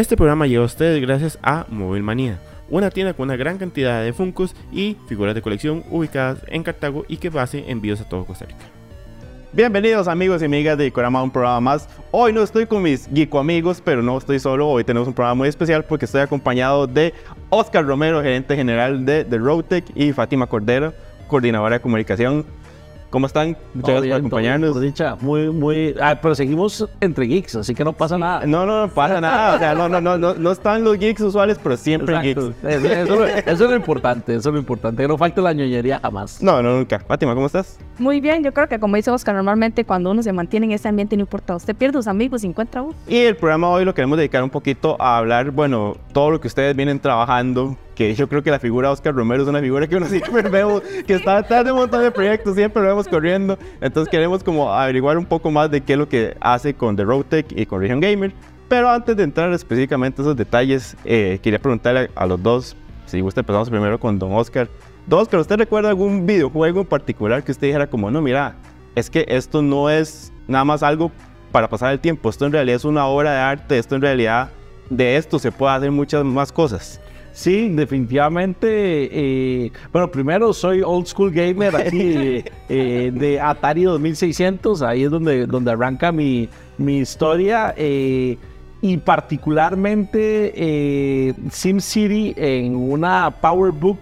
Este 0.00 0.16
programa 0.16 0.46
llega 0.46 0.62
a 0.62 0.64
ustedes 0.64 0.98
gracias 1.02 1.38
a 1.42 1.66
Mobile 1.68 2.02
Manía, 2.02 2.38
una 2.70 2.90
tienda 2.90 3.12
con 3.12 3.24
una 3.24 3.36
gran 3.36 3.58
cantidad 3.58 4.02
de 4.02 4.14
Funkos 4.14 4.56
y 4.72 4.96
figuras 5.06 5.34
de 5.34 5.42
colección 5.42 5.84
ubicadas 5.90 6.38
en 6.46 6.62
Cartago 6.62 7.04
y 7.06 7.18
que 7.18 7.30
hace 7.38 7.70
envíos 7.70 8.00
a 8.00 8.08
todo 8.08 8.24
Costa 8.24 8.46
Rica. 8.46 8.64
Bienvenidos 9.52 10.08
amigos 10.08 10.40
y 10.40 10.46
amigas 10.46 10.78
de 10.78 10.86
Icorama 10.86 11.22
un 11.22 11.30
programa 11.30 11.60
más. 11.60 11.86
Hoy 12.12 12.32
no 12.32 12.42
estoy 12.42 12.64
con 12.64 12.82
mis 12.82 13.10
geeko 13.12 13.40
amigos, 13.40 13.82
pero 13.84 14.02
no 14.02 14.16
estoy 14.16 14.38
solo. 14.38 14.70
Hoy 14.70 14.84
tenemos 14.84 15.06
un 15.06 15.12
programa 15.12 15.34
muy 15.34 15.50
especial 15.50 15.84
porque 15.84 16.06
estoy 16.06 16.22
acompañado 16.22 16.86
de 16.86 17.12
Oscar 17.50 17.84
Romero, 17.84 18.22
gerente 18.22 18.56
general 18.56 19.04
de 19.04 19.26
The 19.26 19.36
Roadtech, 19.36 19.84
y 19.94 20.14
Fátima 20.14 20.46
Cordero, 20.46 20.94
coordinadora 21.28 21.76
de 21.76 21.82
comunicación. 21.82 22.46
¿Cómo 23.10 23.26
están? 23.26 23.56
Muchas 23.74 23.90
gracias 23.90 24.10
por 24.12 24.18
acompañarnos. 24.18 24.80
Dicha, 24.80 25.16
muy, 25.20 25.50
muy. 25.50 25.96
Ah, 26.00 26.16
pero 26.22 26.32
seguimos 26.36 26.88
entre 27.00 27.26
geeks, 27.26 27.56
así 27.56 27.74
que 27.74 27.82
no 27.82 27.92
pasa 27.92 28.16
nada. 28.16 28.46
No, 28.46 28.64
no, 28.64 28.86
no 28.86 28.92
pasa 28.92 29.20
nada. 29.20 29.56
O 29.56 29.58
sea, 29.58 29.74
no, 29.74 29.88
no, 29.88 30.00
no, 30.00 30.16
no, 30.16 30.34
no 30.34 30.52
están 30.52 30.84
los 30.84 30.96
geeks 30.96 31.20
usuales, 31.20 31.58
pero 31.60 31.76
siempre 31.76 32.14
Exacto. 32.14 32.52
geeks. 32.62 32.64
Eso, 32.64 32.86
eso- 32.86 33.24
eso 33.26 33.64
es 33.64 33.70
lo 33.70 33.74
importante, 33.74 34.32
eso 34.34 34.50
es 34.50 34.52
lo 34.54 34.60
importante. 34.60 35.02
Que 35.02 35.08
no 35.08 35.18
falte 35.18 35.40
la 35.42 35.52
ñoñería 35.52 35.98
jamás. 36.00 36.40
No, 36.40 36.62
no, 36.62 36.76
nunca. 36.76 37.00
Fátima, 37.00 37.34
¿cómo 37.34 37.46
estás? 37.46 37.78
Muy 37.98 38.20
bien, 38.20 38.44
yo 38.44 38.54
creo 38.54 38.68
que 38.68 38.78
como 38.78 38.94
dice 38.94 39.10
Oscar, 39.10 39.34
normalmente 39.34 39.84
cuando 39.84 40.12
uno 40.12 40.22
se 40.22 40.32
mantiene 40.32 40.66
en 40.66 40.72
ese 40.72 40.86
ambiente 40.88 41.16
no 41.16 41.22
importa, 41.22 41.56
usted 41.56 41.74
pierde 41.74 41.98
sus 41.98 42.06
amigos 42.06 42.44
y 42.44 42.46
encuentra 42.46 42.82
uno. 42.82 42.94
Y 43.08 43.16
el 43.18 43.36
programa 43.36 43.68
hoy 43.70 43.84
lo 43.84 43.92
queremos 43.92 44.18
dedicar 44.18 44.42
un 44.44 44.50
poquito 44.50 44.96
a 45.00 45.18
hablar, 45.18 45.50
bueno, 45.50 45.96
todo 46.12 46.30
lo 46.30 46.40
que 46.40 46.46
ustedes 46.46 46.76
vienen 46.76 47.00
trabajando, 47.00 47.76
que 48.00 48.14
yo 48.14 48.26
creo 48.30 48.42
que 48.42 48.50
la 48.50 48.58
figura 48.58 48.88
de 48.88 48.94
Oscar 48.94 49.14
Romero 49.14 49.42
es 49.42 49.48
una 49.50 49.60
figura 49.60 49.86
que 49.86 49.94
uno 49.94 50.06
siempre 50.08 50.40
vemos, 50.48 50.80
que 51.06 51.12
está 51.12 51.36
detrás 51.36 51.66
de 51.66 51.72
un 51.72 51.80
montón 51.80 52.02
de 52.02 52.10
proyectos, 52.10 52.54
siempre 52.54 52.80
lo 52.80 52.88
vemos 52.88 53.06
corriendo. 53.06 53.58
Entonces 53.78 54.10
queremos 54.10 54.42
como 54.42 54.72
averiguar 54.72 55.18
un 55.18 55.26
poco 55.26 55.50
más 55.50 55.70
de 55.70 55.82
qué 55.82 55.92
es 55.92 55.98
lo 55.98 56.08
que 56.08 56.34
hace 56.40 56.72
con 56.72 56.96
The 56.96 57.04
Road 57.04 57.26
Tech 57.26 57.46
y 57.50 57.66
con 57.66 57.82
Region 57.82 58.00
Gamer. 58.00 58.32
Pero 58.70 58.88
antes 58.88 59.14
de 59.18 59.22
entrar 59.22 59.52
específicamente 59.52 60.22
a 60.22 60.24
esos 60.24 60.34
detalles, 60.34 60.96
eh, 61.04 61.40
quería 61.42 61.58
preguntarle 61.58 62.10
a 62.14 62.24
los 62.24 62.42
dos, 62.42 62.74
si 63.04 63.20
gusta 63.20 63.40
empezamos 63.40 63.68
primero 63.68 64.00
con 64.00 64.18
Don 64.18 64.32
Oscar. 64.32 64.70
Don 65.06 65.20
Oscar, 65.20 65.40
¿usted 65.40 65.56
recuerda 65.56 65.90
algún 65.90 66.24
videojuego 66.24 66.80
en 66.80 66.86
particular 66.86 67.44
que 67.44 67.52
usted 67.52 67.66
dijera 67.66 67.90
como, 67.90 68.10
no, 68.10 68.22
mira, 68.22 68.54
es 68.94 69.10
que 69.10 69.26
esto 69.28 69.60
no 69.60 69.90
es 69.90 70.32
nada 70.48 70.64
más 70.64 70.82
algo 70.82 71.12
para 71.52 71.68
pasar 71.68 71.92
el 71.92 72.00
tiempo, 72.00 72.30
esto 72.30 72.46
en 72.46 72.52
realidad 72.52 72.76
es 72.76 72.86
una 72.86 73.04
obra 73.04 73.32
de 73.32 73.40
arte, 73.40 73.76
esto 73.76 73.94
en 73.94 74.00
realidad 74.00 74.48
de 74.88 75.16
esto 75.18 75.38
se 75.38 75.52
puede 75.52 75.74
hacer 75.74 75.90
muchas 75.90 76.24
más 76.24 76.50
cosas. 76.50 76.98
Sí, 77.32 77.68
definitivamente. 77.70 78.66
eh, 78.66 79.72
bueno, 79.92 80.10
primero 80.10 80.52
soy 80.52 80.82
old 80.82 81.06
school 81.06 81.30
gamer 81.30 81.74
aquí 81.76 82.42
eh, 82.68 83.10
de 83.14 83.40
Atari 83.40 83.84
2600. 83.84 84.82
Ahí 84.82 85.04
es 85.04 85.10
donde, 85.10 85.46
donde 85.46 85.70
arranca 85.70 86.12
mi, 86.12 86.48
mi 86.78 86.98
historia. 86.98 87.74
eh, 87.76 88.36
y 88.82 88.96
particularmente 88.96 90.52
eh, 90.56 91.34
SimCity 91.50 92.32
en 92.36 92.74
una 92.76 93.30
PowerBook 93.30 93.98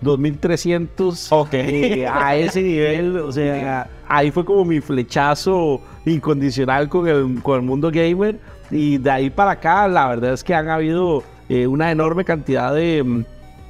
2300. 0.00 1.32
Ok. 1.32 1.52
eh, 1.54 2.06
a 2.10 2.34
ese 2.36 2.62
nivel, 2.62 3.18
o 3.18 3.30
sea, 3.32 3.88
ahí 4.08 4.30
fue 4.30 4.44
como 4.44 4.64
mi 4.64 4.80
flechazo 4.80 5.80
incondicional 6.06 6.88
con 6.88 7.06
el, 7.08 7.42
con 7.42 7.56
el 7.60 7.62
mundo 7.66 7.90
gamer. 7.92 8.38
Y 8.70 8.96
de 8.98 9.10
ahí 9.10 9.30
para 9.30 9.52
acá, 9.52 9.86
la 9.86 10.08
verdad 10.08 10.32
es 10.32 10.42
que 10.42 10.54
han 10.54 10.68
habido 10.70 11.22
eh, 11.52 11.66
una 11.66 11.90
enorme 11.90 12.24
cantidad 12.24 12.74
de, 12.74 13.02
mm, 13.02 13.24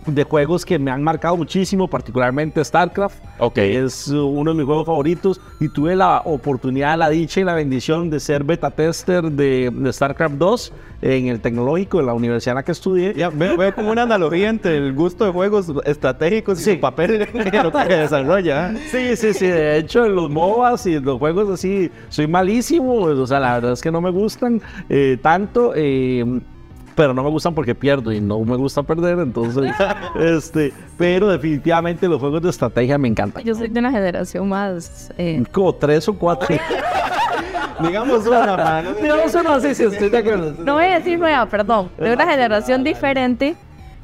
de 0.06 0.24
juegos 0.24 0.64
que 0.64 0.78
me 0.80 0.90
han 0.90 1.02
marcado 1.02 1.36
muchísimo, 1.36 1.86
particularmente 1.88 2.64
StarCraft. 2.64 3.22
Ok. 3.38 3.58
Es 3.58 4.08
uno 4.08 4.50
de 4.50 4.56
mis 4.56 4.66
juegos 4.66 4.84
favoritos 4.86 5.40
y 5.60 5.68
tuve 5.68 5.94
la 5.94 6.22
oportunidad, 6.24 6.98
la 6.98 7.08
dicha 7.08 7.40
y 7.40 7.44
la 7.44 7.54
bendición 7.54 8.10
de 8.10 8.18
ser 8.18 8.42
beta 8.42 8.70
tester 8.70 9.22
de, 9.30 9.70
de 9.72 9.92
StarCraft 9.92 10.34
2 10.34 10.72
en 11.02 11.26
el 11.28 11.40
tecnológico 11.40 11.98
de 11.98 12.04
la 12.06 12.14
universidad 12.14 12.52
en 12.52 12.56
la 12.56 12.62
que 12.64 12.72
estudié. 12.72 13.14
Ya, 13.14 13.28
veo, 13.30 13.56
veo 13.56 13.72
como 13.74 13.90
una 13.92 14.02
analogía 14.02 14.48
entre 14.48 14.76
el 14.76 14.92
gusto 14.92 15.24
de 15.24 15.30
juegos 15.32 15.66
estratégicos 15.84 16.60
y 16.60 16.64
Sí. 16.64 16.74
su 16.74 16.80
papel 16.80 17.22
en 17.34 17.62
lo 17.62 17.72
que 17.72 17.94
desarrolla. 17.96 18.72
¿eh? 18.72 18.78
Sí, 18.90 19.16
sí, 19.16 19.34
sí. 19.34 19.46
De 19.46 19.78
hecho, 19.78 20.04
en 20.04 20.14
los 20.16 20.28
MOBAs 20.30 20.86
y 20.86 20.94
en 20.96 21.04
los 21.04 21.18
juegos 21.18 21.48
así, 21.50 21.90
soy 22.08 22.26
malísimo. 22.26 22.94
O 23.02 23.26
sea, 23.26 23.38
la 23.40 23.54
verdad 23.54 23.72
es 23.72 23.80
que 23.80 23.90
no 23.92 24.00
me 24.00 24.10
gustan 24.10 24.60
eh, 24.88 25.16
tanto. 25.22 25.72
eh, 25.76 26.24
pero 26.94 27.14
no 27.14 27.22
me 27.22 27.30
gustan 27.30 27.54
porque 27.54 27.74
pierdo 27.74 28.12
y 28.12 28.20
no 28.20 28.40
me 28.40 28.56
gusta 28.56 28.82
perder. 28.82 29.18
Entonces, 29.18 29.72
este. 30.20 30.72
Pero 30.98 31.28
definitivamente 31.28 32.06
los 32.08 32.20
juegos 32.20 32.42
de 32.42 32.50
estrategia 32.50 32.98
me 32.98 33.08
encantan. 33.08 33.42
Yo 33.44 33.54
soy 33.54 33.68
de 33.68 33.80
una 33.80 33.90
generación 33.90 34.48
más... 34.48 35.12
eh, 35.18 35.42
Como 35.52 35.74
tres 35.74 36.08
o 36.08 36.14
cuatro. 36.14 36.48
Digamos 37.80 38.26
una. 38.26 38.82
Digamos 39.00 39.34
uno 39.34 39.50
así, 39.52 39.74
sí, 39.74 39.84
estoy 39.84 40.08
de 40.08 40.18
acuerdo. 40.18 40.54
no 40.64 40.74
voy 40.74 40.84
a 40.84 40.98
decir 40.98 41.18
nueva, 41.18 41.46
perdón, 41.46 41.90
de 41.98 42.12
una 42.12 42.26
generación 42.26 42.84
diferente 42.84 43.56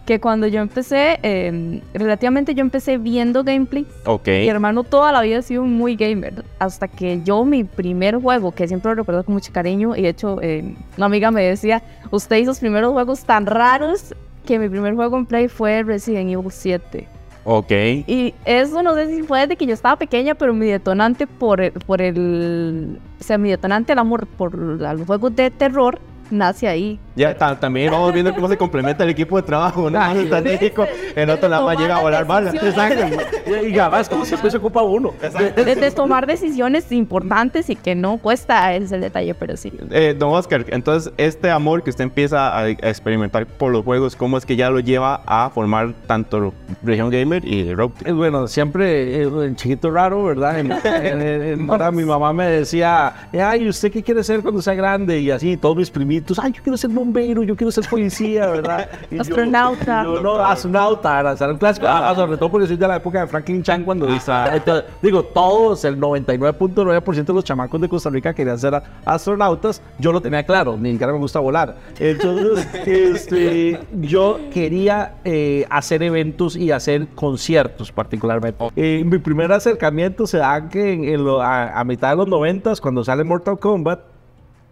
que 0.08 0.20
cuando 0.20 0.46
yo 0.46 0.62
empecé, 0.62 1.20
eh, 1.22 1.82
relativamente 1.92 2.54
yo 2.54 2.62
empecé 2.62 2.96
viendo 2.96 3.44
gameplay. 3.44 3.86
Ok. 4.06 4.26
Mi 4.26 4.48
hermano 4.48 4.82
toda 4.82 5.12
la 5.12 5.20
vida 5.20 5.40
ha 5.40 5.42
sido 5.42 5.64
muy 5.64 5.96
gamer, 5.96 6.46
hasta 6.58 6.88
que 6.88 7.20
yo 7.24 7.44
mi 7.44 7.62
primer 7.62 8.16
juego, 8.16 8.50
que 8.52 8.66
siempre 8.66 8.92
lo 8.92 8.94
recuerdo 8.94 9.22
con 9.22 9.34
mucho 9.34 9.52
cariño, 9.52 9.94
y 9.94 10.00
de 10.00 10.08
hecho 10.08 10.40
eh, 10.40 10.74
una 10.96 11.04
amiga 11.04 11.30
me 11.30 11.42
decía, 11.42 11.82
usted 12.10 12.36
hizo 12.36 12.52
los 12.52 12.58
primeros 12.58 12.92
juegos 12.92 13.24
tan 13.24 13.44
raros 13.44 14.14
que 14.46 14.58
mi 14.58 14.70
primer 14.70 14.94
juego 14.94 15.18
en 15.18 15.26
Play 15.26 15.46
fue 15.46 15.82
Resident 15.82 16.30
Evil 16.30 16.50
7. 16.50 17.06
Ok. 17.44 17.70
Y 17.70 18.32
eso 18.46 18.82
no 18.82 18.94
sé 18.94 19.14
si 19.14 19.22
fue 19.24 19.40
desde 19.40 19.56
que 19.56 19.66
yo 19.66 19.74
estaba 19.74 19.96
pequeña, 19.96 20.34
pero 20.36 20.54
mi 20.54 20.68
detonante 20.68 21.26
por 21.26 21.60
el, 21.60 21.72
por 21.72 22.00
el 22.00 22.98
o 23.20 23.24
sea, 23.24 23.36
mi 23.36 23.50
detonante 23.50 23.92
el 23.92 23.98
amor 23.98 24.26
por 24.26 24.56
los 24.56 25.06
juegos 25.06 25.36
de 25.36 25.50
terror 25.50 26.00
nace 26.30 26.68
ahí. 26.68 26.98
Ya 27.16 27.36
ta- 27.36 27.58
también 27.58 27.90
vamos 27.90 28.12
viendo 28.12 28.32
cómo 28.34 28.48
se 28.48 28.56
complementa 28.56 29.02
el 29.04 29.10
equipo 29.10 29.36
de 29.36 29.42
trabajo, 29.42 29.90
¿no? 29.90 29.98
Más 29.98 30.16
estratégico. 30.16 30.86
En 31.16 31.28
otro 31.30 31.48
más 31.48 31.76
llega 31.78 31.96
a 31.96 32.00
volar 32.02 32.26
balas. 32.26 32.54
Y 32.54 33.78
además, 33.78 34.08
como 34.08 34.24
siempre 34.24 34.50
se 34.50 34.56
ocupa 34.58 34.82
uno. 34.82 35.12
Desde 35.56 35.90
tomar 35.90 36.26
decisiones 36.26 36.90
importantes 36.92 37.70
y 37.70 37.76
que 37.76 37.94
no 37.94 38.18
cuesta, 38.18 38.74
ese 38.74 38.84
es 38.86 38.92
el 38.92 39.00
detalle, 39.00 39.34
pero 39.34 39.56
sí. 39.56 39.72
Eh, 39.90 40.14
don 40.18 40.32
Oscar, 40.34 40.64
entonces 40.68 41.12
este 41.16 41.50
amor 41.50 41.82
que 41.82 41.90
usted 41.90 42.04
empieza 42.04 42.48
a, 42.48 42.60
a 42.60 42.68
experimentar 42.70 43.46
por 43.46 43.72
los 43.72 43.84
juegos, 43.84 44.14
¿cómo 44.16 44.38
es 44.38 44.46
que 44.46 44.56
ya 44.56 44.70
lo 44.70 44.80
lleva 44.80 45.22
a 45.26 45.50
formar 45.50 45.94
tanto 46.06 46.52
Región 46.82 47.10
Gamer 47.10 47.44
y 47.44 47.74
Rogue? 47.74 47.94
Eh, 48.04 48.12
Bueno, 48.12 48.46
siempre 48.48 49.22
eh, 49.22 49.28
el 49.44 49.56
chiquito 49.56 49.90
raro, 49.90 50.24
¿verdad? 50.24 50.58
En- 50.60 50.72
en- 50.72 51.22
en- 51.22 51.42
en-. 51.70 51.94
Mi 51.96 52.04
mamá 52.04 52.32
me 52.32 52.46
decía, 52.46 53.12
ay, 53.32 53.68
¿usted 53.68 53.90
qué 53.90 54.02
quiere 54.02 54.22
ser 54.22 54.40
cuando 54.42 54.60
sea 54.62 54.74
grande? 54.74 55.20
Y 55.20 55.30
así, 55.30 55.56
todos 55.56 55.76
mis 55.76 55.90
primitos, 55.90 56.17
ay, 56.42 56.52
yo 56.52 56.62
quiero 56.62 56.76
ser 56.76 56.90
bombero, 56.90 57.42
yo 57.42 57.56
quiero 57.56 57.70
ser 57.70 57.84
policía, 57.88 58.46
¿verdad? 58.46 58.88
Y 59.10 59.18
Astronauta. 59.18 60.04
Yo, 60.04 60.20
no, 60.20 60.34
astronauta, 60.38 61.20
era, 61.20 61.32
era 61.32 61.50
un 61.52 61.58
clásico, 61.58 61.86
ah, 61.88 62.12
sobre 62.14 62.36
todo 62.36 62.50
porque 62.50 62.66
soy 62.66 62.76
de 62.76 62.88
la 62.88 62.96
época 62.96 63.20
de 63.20 63.26
Franklin 63.26 63.62
Chan 63.62 63.84
cuando 63.84 64.06
Entonces, 64.08 64.84
digo, 65.02 65.22
todos, 65.22 65.84
el 65.84 65.98
99.9% 66.00 67.24
de 67.24 67.32
los 67.34 67.44
chamacos 67.44 67.80
de 67.80 67.88
Costa 67.88 68.10
Rica 68.10 68.32
querían 68.34 68.58
ser 68.58 68.80
astronautas, 69.04 69.82
yo 69.98 70.12
lo 70.12 70.20
tenía 70.20 70.44
claro, 70.44 70.76
ni 70.76 70.92
siquiera 70.92 71.12
me 71.12 71.18
gusta 71.18 71.40
volar. 71.40 71.76
Entonces, 71.98 72.66
este, 72.86 73.80
yo 74.00 74.38
quería 74.52 75.14
eh, 75.24 75.66
hacer 75.70 76.02
eventos 76.02 76.56
y 76.56 76.70
hacer 76.70 77.08
conciertos 77.14 77.92
particularmente. 77.92 78.64
Eh, 78.76 79.02
mi 79.04 79.18
primer 79.18 79.50
acercamiento 79.52 80.26
se 80.26 80.38
da 80.38 80.68
que 80.68 80.92
en, 80.92 81.04
en 81.04 81.24
lo- 81.24 81.40
a, 81.42 81.78
a 81.78 81.84
mitad 81.84 82.10
de 82.10 82.16
los 82.16 82.28
90 82.28 82.58
cuando 82.82 83.04
sale 83.04 83.24
Mortal 83.24 83.58
Kombat, 83.58 84.00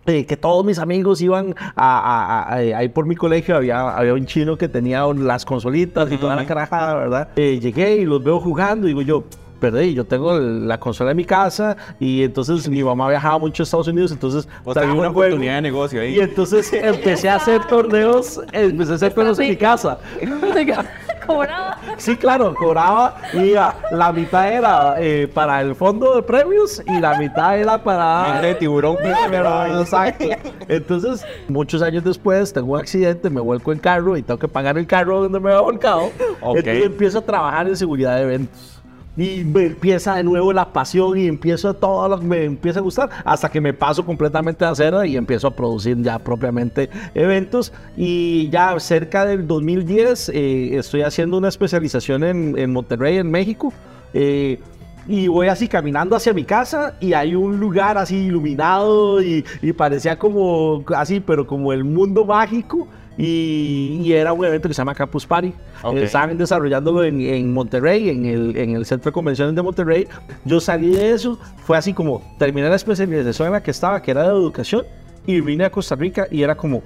eh, 0.07 0.25
que 0.27 0.37
todos 0.37 0.65
mis 0.65 0.79
amigos 0.79 1.21
iban 1.21 1.55
a, 1.75 1.99
a- 1.99 2.43
a- 2.43 2.55
a- 2.55 2.79
ahí 2.79 2.89
por 2.89 3.07
mi 3.07 3.17
colegio, 3.17 3.57
había, 3.57 3.89
había 3.97 4.15
un 4.15 4.27
chino 4.27 4.57
que 4.57 4.69
tenía 4.69 5.05
las 5.15 5.45
consolitas 5.45 6.11
y 6.13 6.17
toda 6.17 6.37
la 6.37 6.47
carajada, 6.47 6.95
¿verdad? 6.95 7.29
Eh, 7.37 7.59
llegué 7.61 7.97
y 7.97 8.05
los 8.05 8.23
veo 8.23 8.41
jugando 8.41 8.87
y 8.87 8.91
digo 8.91 9.03
yo, 9.03 9.25
perdí, 9.61 9.95
yo 9.95 10.05
tengo 10.05 10.39
la 10.39 10.79
consola 10.79 11.13
en 11.13 11.17
mi 11.17 11.25
casa 11.25 11.77
y 11.99 12.23
entonces 12.23 12.69
mi 12.69 12.85
mamá 12.85 13.09
viajaba 13.09 13.39
mucho 13.39 13.63
a 13.63 13.65
Estados 13.65 13.89
Unidos, 13.89 14.13
entonces 14.13 14.47
O 14.65 14.73
sea, 14.75 14.83
traía 14.83 14.99
una 14.99 15.09
oportunidad 15.09 15.55
de 15.57 15.63
negocio 15.63 16.03
Y 16.05 16.07
ahí. 16.09 16.21
entonces 16.21 16.71
empecé 16.73 17.29
a 17.31 17.37
hacer 17.37 17.65
torneos, 17.67 18.41
empecé 18.53 18.93
a 18.93 18.95
hacer 18.97 19.15
torneos 19.15 19.39
en 19.39 19.49
mi 19.49 19.57
casa. 19.57 19.99
Cobraba. 21.27 21.79
Sí, 21.97 22.17
claro, 22.17 22.55
cobraba 22.55 23.17
y 23.33 23.53
la 23.53 24.13
mitad 24.13 24.53
era 24.53 24.95
eh, 24.99 25.29
para 25.33 25.61
el 25.61 25.75
fondo 25.75 26.17
de 26.17 26.23
premios 26.23 26.83
y 26.87 27.01
la 27.01 27.19
mitad 27.19 27.59
era 27.59 27.83
para... 27.83 28.41
De 28.41 28.55
tiburón. 28.55 28.97
Pero, 29.31 29.81
exacto. 29.81 30.27
Entonces, 30.69 31.25
muchos 31.49 31.83
años 31.83 32.05
después, 32.05 32.53
tengo 32.53 32.75
un 32.75 32.81
accidente, 32.81 33.31
me 33.31 33.41
vuelco 33.41 33.73
en 33.73 33.79
carro 33.79 34.17
y 34.17 34.23
tengo 34.23 34.39
que 34.39 34.49
pagar 34.49 34.79
el 34.79 34.87
carro 34.87 35.23
donde 35.23 35.41
me 35.41 35.51
había 35.51 35.63
volcado. 35.63 36.11
Entonces 36.43 36.85
empiezo 36.85 37.19
a 37.19 37.23
trabajar 37.23 37.67
en 37.69 37.77
seguridad 37.77 38.17
de 38.17 38.23
eventos. 38.23 38.76
Y 39.17 39.45
me 39.45 39.67
empieza 39.67 40.17
de 40.17 40.25
nuevo 40.25 40.53
la 40.53 40.73
pasión 40.73 41.17
y 41.19 41.27
empiezo 41.27 41.73
todo 41.75 42.09
lo 42.09 42.19
que 42.21 42.27
me 42.27 42.45
empieza 42.45 42.81
a 42.81 42.83
gustar 42.83 43.09
hasta 43.25 43.51
que 43.51 43.61
me 43.61 43.73
paso 43.73 44.05
completamente 44.05 44.65
a 44.65 44.75
cera 44.75 45.07
y 45.07 45.17
empiezo 45.17 45.49
a 45.49 45.51
producir 45.51 46.01
ya 46.03 46.19
propiamente 46.19 46.91
eventos. 47.15 47.73
Y 47.97 48.49
ya 48.51 48.79
cerca 48.79 49.25
del 49.25 49.47
2010 49.47 50.29
eh, 50.29 50.77
estoy 50.77 51.03
haciendo 51.03 51.39
una 51.39 51.49
especialización 51.49 52.25
en, 52.25 52.59
en 52.59 52.73
Monterrey, 52.73 53.17
en 53.17 53.31
México. 53.31 53.73
Eh, 54.13 54.61
y 55.09 55.29
voy 55.29 55.49
así 55.49 55.69
caminando 55.69 56.17
hacia 56.17 56.33
mi 56.33 56.45
casa 56.45 56.95
y 57.01 57.13
hay 57.13 57.35
un 57.35 57.61
lugar 57.61 57.97
así 57.97 58.17
iluminado 58.17 59.23
y, 59.23 59.45
y 59.63 59.73
parecía 59.73 60.19
como 60.19 60.85
así, 60.97 61.21
pero 61.21 61.47
como 61.47 61.73
el 61.73 61.85
mundo 61.85 62.25
mágico. 62.25 62.89
Y, 63.19 64.01
y 64.03 64.13
era 64.13 64.33
un 64.33 64.45
evento 64.45 64.69
que 64.69 64.75
se 64.75 64.79
llama 64.79 64.95
Campus 64.95 65.25
Party. 65.25 65.49
Eh, 65.49 66.03
estaban 66.03 66.37
desarrollándolo 66.37 67.03
en, 67.03 67.21
en 67.21 67.53
Monterrey, 67.53 68.11
en 68.11 68.27
el, 68.27 68.57
en 68.57 68.77
el 68.77 68.85
Centro 68.85 69.11
de 69.11 69.15
Convenciones 69.15 69.55
de 69.55 69.63
Monterrey. 69.63 70.07
Yo 70.45 70.61
salí 70.61 70.91
de 70.91 71.13
eso, 71.13 71.39
fue 71.65 71.79
así 71.79 71.93
como 71.93 72.23
terminé 72.39 72.69
la 72.69 72.77
especialización 72.77 73.47
en 73.49 73.53
la 73.53 73.63
que 73.63 73.71
estaba, 73.71 74.03
que 74.03 74.11
era 74.11 74.23
de 74.25 74.29
educación, 74.29 74.85
y 75.27 75.41
vine 75.41 75.65
a 75.65 75.71
Costa 75.71 75.95
Rica 75.95 76.27
y 76.31 76.43
era 76.43 76.57
como, 76.57 76.83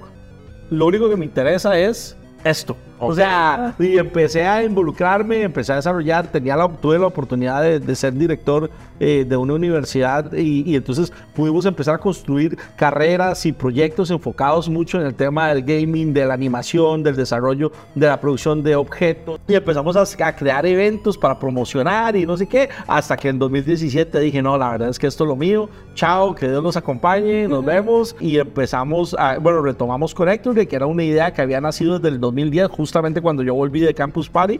lo 0.69 0.85
único 0.85 1.09
que 1.09 1.17
me 1.17 1.25
interesa 1.25 1.77
es 1.77 2.17
esto. 2.43 2.77
O 3.01 3.15
sea, 3.15 3.73
y 3.79 3.97
empecé 3.97 4.45
a 4.45 4.63
involucrarme, 4.63 5.41
empecé 5.41 5.73
a 5.73 5.77
desarrollar, 5.77 6.27
tenía 6.27 6.55
la, 6.55 6.67
tuve 6.69 6.99
la 6.99 7.07
oportunidad 7.07 7.61
de, 7.63 7.79
de 7.79 7.95
ser 7.95 8.13
director 8.13 8.69
eh, 8.99 9.25
de 9.27 9.35
una 9.35 9.55
universidad 9.55 10.31
y, 10.33 10.69
y 10.69 10.75
entonces 10.75 11.11
pudimos 11.33 11.65
empezar 11.65 11.95
a 11.95 11.97
construir 11.97 12.55
carreras 12.75 13.45
y 13.47 13.51
proyectos 13.51 14.11
enfocados 14.11 14.69
mucho 14.69 14.99
en 14.99 15.07
el 15.07 15.15
tema 15.15 15.49
del 15.49 15.63
gaming, 15.63 16.13
de 16.13 16.25
la 16.25 16.35
animación, 16.35 17.01
del 17.01 17.15
desarrollo, 17.15 17.71
de 17.95 18.05
la 18.05 18.21
producción 18.21 18.61
de 18.61 18.75
objetos. 18.75 19.39
Y 19.47 19.55
empezamos 19.55 19.95
a, 19.95 20.25
a 20.25 20.35
crear 20.35 20.67
eventos 20.67 21.17
para 21.17 21.39
promocionar 21.39 22.15
y 22.15 22.25
no 22.27 22.37
sé 22.37 22.45
qué, 22.45 22.69
hasta 22.85 23.17
que 23.17 23.29
en 23.29 23.39
2017 23.39 24.19
dije, 24.19 24.41
no, 24.41 24.55
la 24.57 24.69
verdad 24.69 24.89
es 24.89 24.99
que 24.99 25.07
esto 25.07 25.23
es 25.23 25.27
lo 25.29 25.35
mío, 25.35 25.67
chao, 25.95 26.35
que 26.35 26.47
Dios 26.47 26.61
nos 26.61 26.77
acompañe, 26.77 27.47
nos 27.47 27.65
vemos 27.65 28.15
y 28.19 28.37
empezamos, 28.37 29.15
a, 29.17 29.39
bueno, 29.39 29.61
retomamos 29.61 30.13
Connector, 30.13 30.67
que 30.67 30.75
era 30.75 30.85
una 30.85 31.03
idea 31.03 31.33
que 31.33 31.41
había 31.41 31.59
nacido 31.59 31.97
desde 31.97 32.09
el 32.15 32.19
2010, 32.19 32.69
justamente 32.91 33.21
cuando 33.21 33.41
yo 33.41 33.55
volví 33.55 33.79
de 33.79 33.93
Campus 33.93 34.29
Party. 34.29 34.59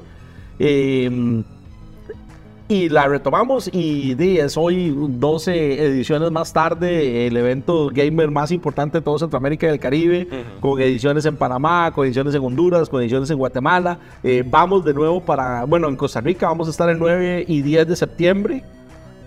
Eh, 0.57 1.43
y 2.69 2.87
la 2.87 3.05
retomamos 3.05 3.69
y 3.73 4.15
es 4.17 4.55
hoy 4.55 4.95
12 4.95 5.85
ediciones 5.87 6.31
más 6.31 6.53
tarde 6.53 7.27
el 7.27 7.35
evento 7.35 7.89
gamer 7.93 8.31
más 8.31 8.49
importante 8.53 8.99
de 8.99 9.01
todo 9.03 9.19
Centroamérica 9.19 9.67
y 9.67 9.71
el 9.71 9.79
Caribe, 9.79 10.25
con 10.61 10.79
ediciones 10.79 11.25
en 11.25 11.35
Panamá, 11.35 11.91
con 11.93 12.05
ediciones 12.05 12.33
en 12.33 12.41
Honduras, 12.41 12.87
con 12.87 13.01
ediciones 13.01 13.29
en 13.29 13.37
Guatemala. 13.37 13.99
Eh, 14.23 14.45
vamos 14.49 14.85
de 14.85 14.93
nuevo 14.93 15.19
para, 15.19 15.65
bueno, 15.65 15.89
en 15.89 15.97
Costa 15.97 16.21
Rica 16.21 16.47
vamos 16.47 16.69
a 16.69 16.71
estar 16.71 16.89
el 16.89 16.97
9 16.97 17.43
y 17.45 17.61
10 17.61 17.89
de 17.89 17.95
septiembre, 17.97 18.63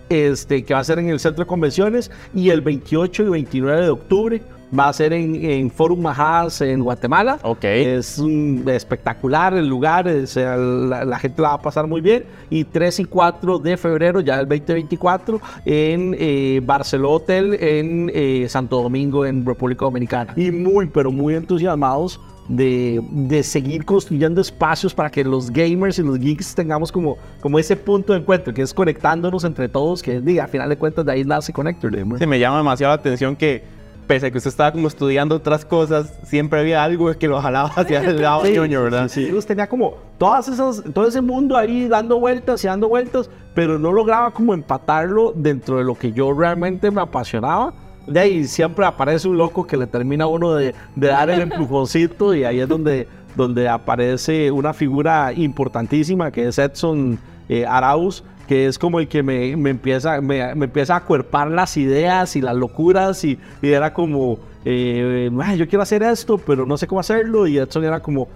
este, 0.08 0.64
que 0.64 0.72
va 0.72 0.80
a 0.80 0.84
ser 0.84 0.98
en 0.98 1.10
el 1.10 1.20
Centro 1.20 1.44
de 1.44 1.46
Convenciones, 1.46 2.10
y 2.34 2.48
el 2.48 2.62
28 2.62 3.24
y 3.24 3.28
29 3.28 3.82
de 3.82 3.90
octubre 3.90 4.42
va 4.76 4.88
a 4.88 4.92
ser 4.92 5.12
en, 5.12 5.34
en 5.44 5.70
Forum 5.70 6.00
Majas 6.00 6.60
en 6.60 6.82
Guatemala. 6.82 7.38
Ok. 7.42 7.64
Es 7.64 8.18
un- 8.18 8.64
espectacular 8.68 9.54
el 9.54 9.66
lugar, 9.68 10.06
la, 10.06 11.04
la 11.04 11.18
gente 11.18 11.42
la 11.42 11.48
va 11.48 11.54
a 11.54 11.62
pasar 11.62 11.86
muy 11.86 12.00
bien. 12.00 12.24
Y 12.50 12.64
3 12.64 13.00
y 13.00 13.04
4 13.04 13.58
de 13.58 13.76
febrero, 13.76 14.20
ya 14.20 14.40
el 14.40 14.48
2024, 14.48 15.40
en 15.64 16.16
eh, 16.18 16.60
Barceló 16.64 17.12
Hotel 17.12 17.54
en 17.60 18.10
eh, 18.14 18.46
Santo 18.48 18.82
Domingo, 18.82 19.24
en 19.26 19.44
República 19.44 19.84
Dominicana. 19.84 20.32
Y 20.36 20.50
muy, 20.50 20.86
pero 20.86 21.10
muy 21.10 21.34
entusiasmados. 21.34 22.20
De, 22.46 23.00
de 23.10 23.42
seguir 23.42 23.86
construyendo 23.86 24.38
espacios 24.42 24.92
para 24.92 25.08
que 25.10 25.24
los 25.24 25.50
gamers 25.50 25.98
y 25.98 26.02
los 26.02 26.18
geeks 26.18 26.54
tengamos 26.54 26.92
como, 26.92 27.16
como 27.40 27.58
ese 27.58 27.74
punto 27.74 28.12
de 28.12 28.18
encuentro, 28.18 28.52
que 28.52 28.60
es 28.60 28.74
conectándonos 28.74 29.44
entre 29.44 29.66
todos, 29.66 30.02
que 30.02 30.20
diga, 30.20 30.44
a 30.44 30.46
final 30.46 30.68
de 30.68 30.76
cuentas 30.76 31.06
de 31.06 31.12
ahí 31.12 31.24
nace 31.24 31.54
Connector. 31.54 31.90
Se 32.18 32.26
me 32.26 32.38
llama 32.38 32.58
demasiado 32.58 32.90
la 32.94 33.00
atención 33.00 33.34
que, 33.34 33.64
pese 34.06 34.26
a 34.26 34.30
que 34.30 34.38
usted 34.38 34.48
estaba 34.48 34.72
como 34.72 34.88
estudiando 34.88 35.36
otras 35.36 35.64
cosas, 35.64 36.12
siempre 36.24 36.60
había 36.60 36.82
algo 36.82 37.12
que 37.16 37.28
lo 37.28 37.40
jalaba 37.40 37.68
hacia 37.76 38.00
el 38.00 38.20
lado 38.20 38.44
Sí, 38.44 38.52
ñoño, 38.52 38.82
¿verdad? 38.82 39.08
Sí, 39.08 39.24
Entonces 39.24 39.46
tenía 39.46 39.68
como 39.68 39.94
todas 40.18 40.48
esas, 40.48 40.82
todo 40.92 41.06
ese 41.06 41.20
mundo 41.20 41.56
ahí 41.56 41.88
dando 41.88 42.20
vueltas 42.20 42.62
y 42.64 42.66
dando 42.66 42.88
vueltas, 42.88 43.30
pero 43.54 43.78
no 43.78 43.92
lograba 43.92 44.30
como 44.30 44.54
empatarlo 44.54 45.32
dentro 45.34 45.78
de 45.78 45.84
lo 45.84 45.94
que 45.94 46.12
yo 46.12 46.32
realmente 46.32 46.90
me 46.90 47.00
apasionaba. 47.00 47.72
De 48.06 48.20
ahí 48.20 48.44
siempre 48.44 48.84
aparece 48.84 49.28
un 49.28 49.38
loco 49.38 49.66
que 49.66 49.76
le 49.76 49.86
termina 49.86 50.24
a 50.24 50.26
uno 50.26 50.54
de, 50.54 50.74
de 50.94 51.06
dar 51.06 51.30
el 51.30 51.40
empujoncito 51.40 52.34
y 52.34 52.44
ahí 52.44 52.60
es 52.60 52.68
donde, 52.68 53.08
donde 53.34 53.68
aparece 53.68 54.50
una 54.50 54.74
figura 54.74 55.32
importantísima 55.32 56.30
que 56.30 56.48
es 56.48 56.58
Edson 56.58 57.18
eh, 57.48 57.64
Arauz, 57.66 58.22
que 58.46 58.66
es 58.66 58.78
como 58.78 59.00
el 59.00 59.08
que 59.08 59.22
me, 59.22 59.56
me 59.56 59.70
empieza, 59.70 60.20
me, 60.20 60.54
me 60.54 60.66
empieza 60.66 60.96
a 60.96 61.00
cuerpar 61.04 61.48
las 61.50 61.76
ideas 61.76 62.36
y 62.36 62.40
las 62.40 62.54
locuras 62.54 63.24
y, 63.24 63.38
y 63.62 63.68
era 63.70 63.92
como, 63.94 64.38
eh, 64.64 65.30
"Ah, 65.42 65.54
yo 65.54 65.66
quiero 65.68 65.82
hacer 65.82 66.02
esto, 66.02 66.36
pero 66.38 66.66
no 66.66 66.76
sé 66.76 66.86
cómo 66.86 67.00
hacerlo 67.00 67.46
y 67.46 67.56
Edson 67.58 67.84
era 67.84 68.00
como, 68.00 68.28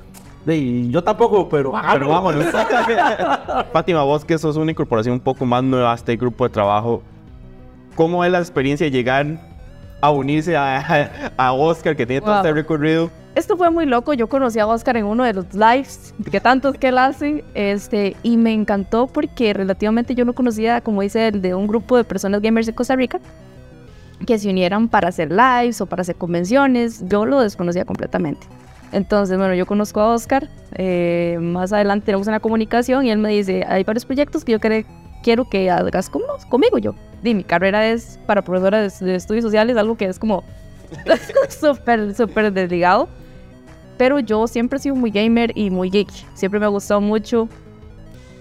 "Ey, 0.46 0.90
yo 0.90 1.02
tampoco, 1.04 1.48
pero, 1.48 1.72
Pero 1.92 2.08
vámonos. 2.08 2.46
Fátima, 3.72 4.02
vos 4.02 4.24
que 4.24 4.38
sos 4.38 4.56
una 4.56 4.70
incorporación 4.70 5.14
un 5.14 5.20
poco 5.20 5.44
más 5.44 5.62
nueva 5.62 5.92
a 5.92 5.94
este 5.94 6.16
grupo 6.16 6.44
de 6.44 6.50
trabajo, 6.50 7.02
¿cómo 7.94 8.24
es 8.24 8.32
la 8.32 8.38
experiencia 8.38 8.84
de 8.86 8.90
llegar 8.90 9.26
a 10.00 10.10
unirse 10.10 10.56
a, 10.56 11.32
a 11.36 11.52
Oscar, 11.52 11.96
que 11.96 12.06
tiene 12.06 12.20
todo 12.20 12.30
Wow. 12.32 12.38
este 12.40 12.52
recorrido? 12.52 13.10
Esto 13.38 13.56
fue 13.56 13.70
muy 13.70 13.86
loco. 13.86 14.14
Yo 14.14 14.28
conocí 14.28 14.58
a 14.58 14.66
Oscar 14.66 14.96
en 14.96 15.04
uno 15.04 15.22
de 15.22 15.32
los 15.32 15.54
lives, 15.54 16.12
que 16.28 16.40
tantos 16.40 16.74
que 16.74 16.88
él 16.88 16.98
hace, 16.98 17.44
este, 17.54 18.16
y 18.24 18.36
me 18.36 18.52
encantó 18.52 19.06
porque 19.06 19.54
relativamente 19.54 20.16
yo 20.16 20.24
no 20.24 20.32
conocía, 20.32 20.80
como 20.80 21.02
dice 21.02 21.30
de 21.30 21.54
un 21.54 21.68
grupo 21.68 21.96
de 21.96 22.02
personas 22.02 22.42
gamers 22.42 22.66
de 22.66 22.74
Costa 22.74 22.96
Rica 22.96 23.20
que 24.26 24.40
se 24.40 24.50
unieran 24.50 24.88
para 24.88 25.10
hacer 25.10 25.30
lives 25.30 25.80
o 25.80 25.86
para 25.86 26.00
hacer 26.00 26.16
convenciones. 26.16 27.04
Yo 27.06 27.26
lo 27.26 27.38
desconocía 27.38 27.84
completamente. 27.84 28.44
Entonces, 28.90 29.38
bueno, 29.38 29.54
yo 29.54 29.66
conozco 29.66 30.00
a 30.00 30.14
Oscar. 30.14 30.48
eh, 30.74 31.38
más 31.40 31.72
adelante 31.72 32.06
tenemos 32.06 32.26
una 32.26 32.40
comunicación 32.40 33.06
y 33.06 33.12
él 33.12 33.18
me 33.18 33.28
dice, 33.28 33.64
hay 33.68 33.84
varios 33.84 34.04
proyectos 34.04 34.44
que 34.44 34.50
yo 34.50 34.58
quiero 35.22 35.48
que 35.48 35.70
hagas 35.70 36.10
como, 36.10 36.26
conmigo. 36.48 36.78
Yo, 36.78 36.96
di, 37.22 37.34
mi 37.34 37.44
carrera 37.44 37.86
es 37.86 38.18
para 38.26 38.42
profesora 38.42 38.82
de, 38.82 38.90
de 39.06 39.14
estudios 39.14 39.44
sociales, 39.44 39.76
algo 39.76 39.96
que 39.96 40.06
es 40.06 40.18
como 40.18 40.42
súper, 41.50 42.16
súper 42.16 42.52
desligado. 42.52 43.08
Pero 43.98 44.20
yo 44.20 44.46
siempre 44.46 44.78
he 44.78 44.80
sido 44.80 44.94
muy 44.94 45.10
gamer 45.10 45.52
y 45.56 45.70
muy 45.70 45.90
geek. 45.90 46.08
Siempre 46.34 46.60
me 46.60 46.66
ha 46.66 46.70
gustado 46.70 47.00
mucho. 47.00 47.48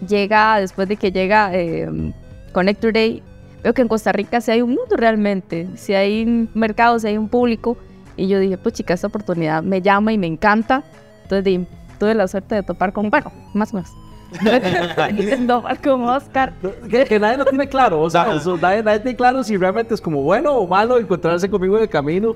Llega, 0.08 0.60
después 0.60 0.88
de 0.88 0.96
que 0.96 1.12
llega 1.12 1.50
eh, 1.54 2.14
Connector 2.54 2.94
Day, 2.94 3.24
veo 3.64 3.74
que 3.74 3.82
en 3.82 3.88
Costa 3.88 4.12
Rica 4.12 4.40
sí 4.40 4.52
hay 4.52 4.62
un 4.62 4.70
mundo 4.70 4.96
realmente. 4.96 5.68
Si 5.76 5.96
hay 5.96 6.24
un 6.24 6.50
mercado, 6.54 7.00
si 7.00 7.08
hay 7.08 7.18
un 7.18 7.28
público. 7.28 7.76
Y 8.16 8.28
yo 8.28 8.40
dije, 8.40 8.58
pues 8.58 8.76
chica, 8.76 8.94
esta 8.94 9.08
oportunidad 9.08 9.64
me 9.64 9.82
llama 9.82 10.14
y 10.14 10.18
me 10.18 10.28
encanta. 10.28 10.84
Entonces 11.24 11.44
di, 11.44 11.68
tuve 12.00 12.14
la 12.14 12.28
suerte 12.28 12.56
de 12.56 12.64
topar 12.64 12.94
con, 12.94 13.10
bueno, 13.10 13.32
más 13.54 13.74
o 13.74 13.78
menos. 13.78 13.92
topar 15.48 15.82
con 15.82 16.04
Oscar. 16.04 16.54
que, 16.90 17.06
que 17.06 17.20
nadie 17.20 17.38
lo 17.38 17.46
tiene 17.46 17.68
claro, 17.68 18.02
o 18.02 18.10
sea, 18.10 18.36
eso, 18.36 18.58
nadie, 18.58 18.84
nadie 18.84 19.00
tiene 19.00 19.18
claro 19.18 19.44
si 19.44 19.58
realmente 19.58 19.94
es 19.94 20.02
como 20.02 20.22
bueno 20.22 20.54
o 20.54 20.68
malo 20.68 20.98
encontrarse 20.98 21.50
conmigo 21.50 21.78
en 21.78 21.84
el 21.84 21.90
camino. 21.90 22.36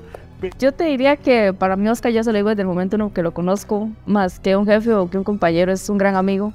Yo 0.58 0.72
te 0.72 0.84
diría 0.84 1.16
que 1.16 1.52
para 1.52 1.76
mí 1.76 1.88
Oscar 1.88 2.12
ya 2.12 2.24
se 2.24 2.32
lo 2.32 2.36
digo 2.36 2.48
desde 2.48 2.62
el 2.62 2.68
momento 2.68 2.96
en 2.96 3.02
el 3.02 3.12
que 3.12 3.22
lo 3.22 3.32
conozco, 3.32 3.88
más 4.06 4.40
que 4.40 4.56
un 4.56 4.66
jefe 4.66 4.92
o 4.94 5.08
que 5.08 5.18
un 5.18 5.24
compañero, 5.24 5.72
es 5.72 5.88
un 5.88 5.98
gran 5.98 6.16
amigo. 6.16 6.52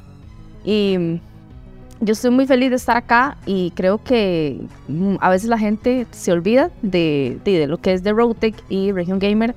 Y 0.63 0.97
mm, 0.97 1.19
yo 2.01 2.13
estoy 2.13 2.31
muy 2.31 2.45
feliz 2.45 2.69
de 2.69 2.75
estar 2.75 2.97
acá 2.97 3.37
y 3.45 3.71
creo 3.71 4.03
que 4.03 4.59
mm, 4.87 5.15
a 5.19 5.29
veces 5.29 5.49
la 5.49 5.57
gente 5.57 6.05
se 6.11 6.31
olvida 6.31 6.69
de, 6.81 7.39
de, 7.43 7.59
de 7.59 7.67
lo 7.67 7.77
que 7.77 7.93
es 7.93 8.03
de 8.03 8.11
Roadtech 8.11 8.55
y 8.69 8.91
Región 8.91 9.19
Gamer, 9.19 9.55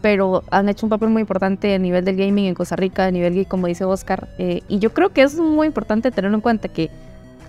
pero 0.00 0.44
han 0.50 0.68
hecho 0.68 0.86
un 0.86 0.90
papel 0.90 1.08
muy 1.08 1.20
importante 1.22 1.74
a 1.74 1.78
nivel 1.78 2.04
del 2.04 2.16
gaming 2.16 2.46
en 2.46 2.54
Costa 2.54 2.76
Rica, 2.76 3.06
a 3.06 3.10
nivel 3.10 3.46
como 3.46 3.66
dice 3.66 3.84
Oscar. 3.84 4.28
eh, 4.38 4.62
y 4.68 4.78
yo 4.78 4.92
creo 4.92 5.10
que 5.10 5.22
es 5.22 5.36
muy 5.36 5.66
importante 5.66 6.10
tenerlo 6.10 6.36
en 6.36 6.42
cuenta 6.42 6.68
que 6.68 6.90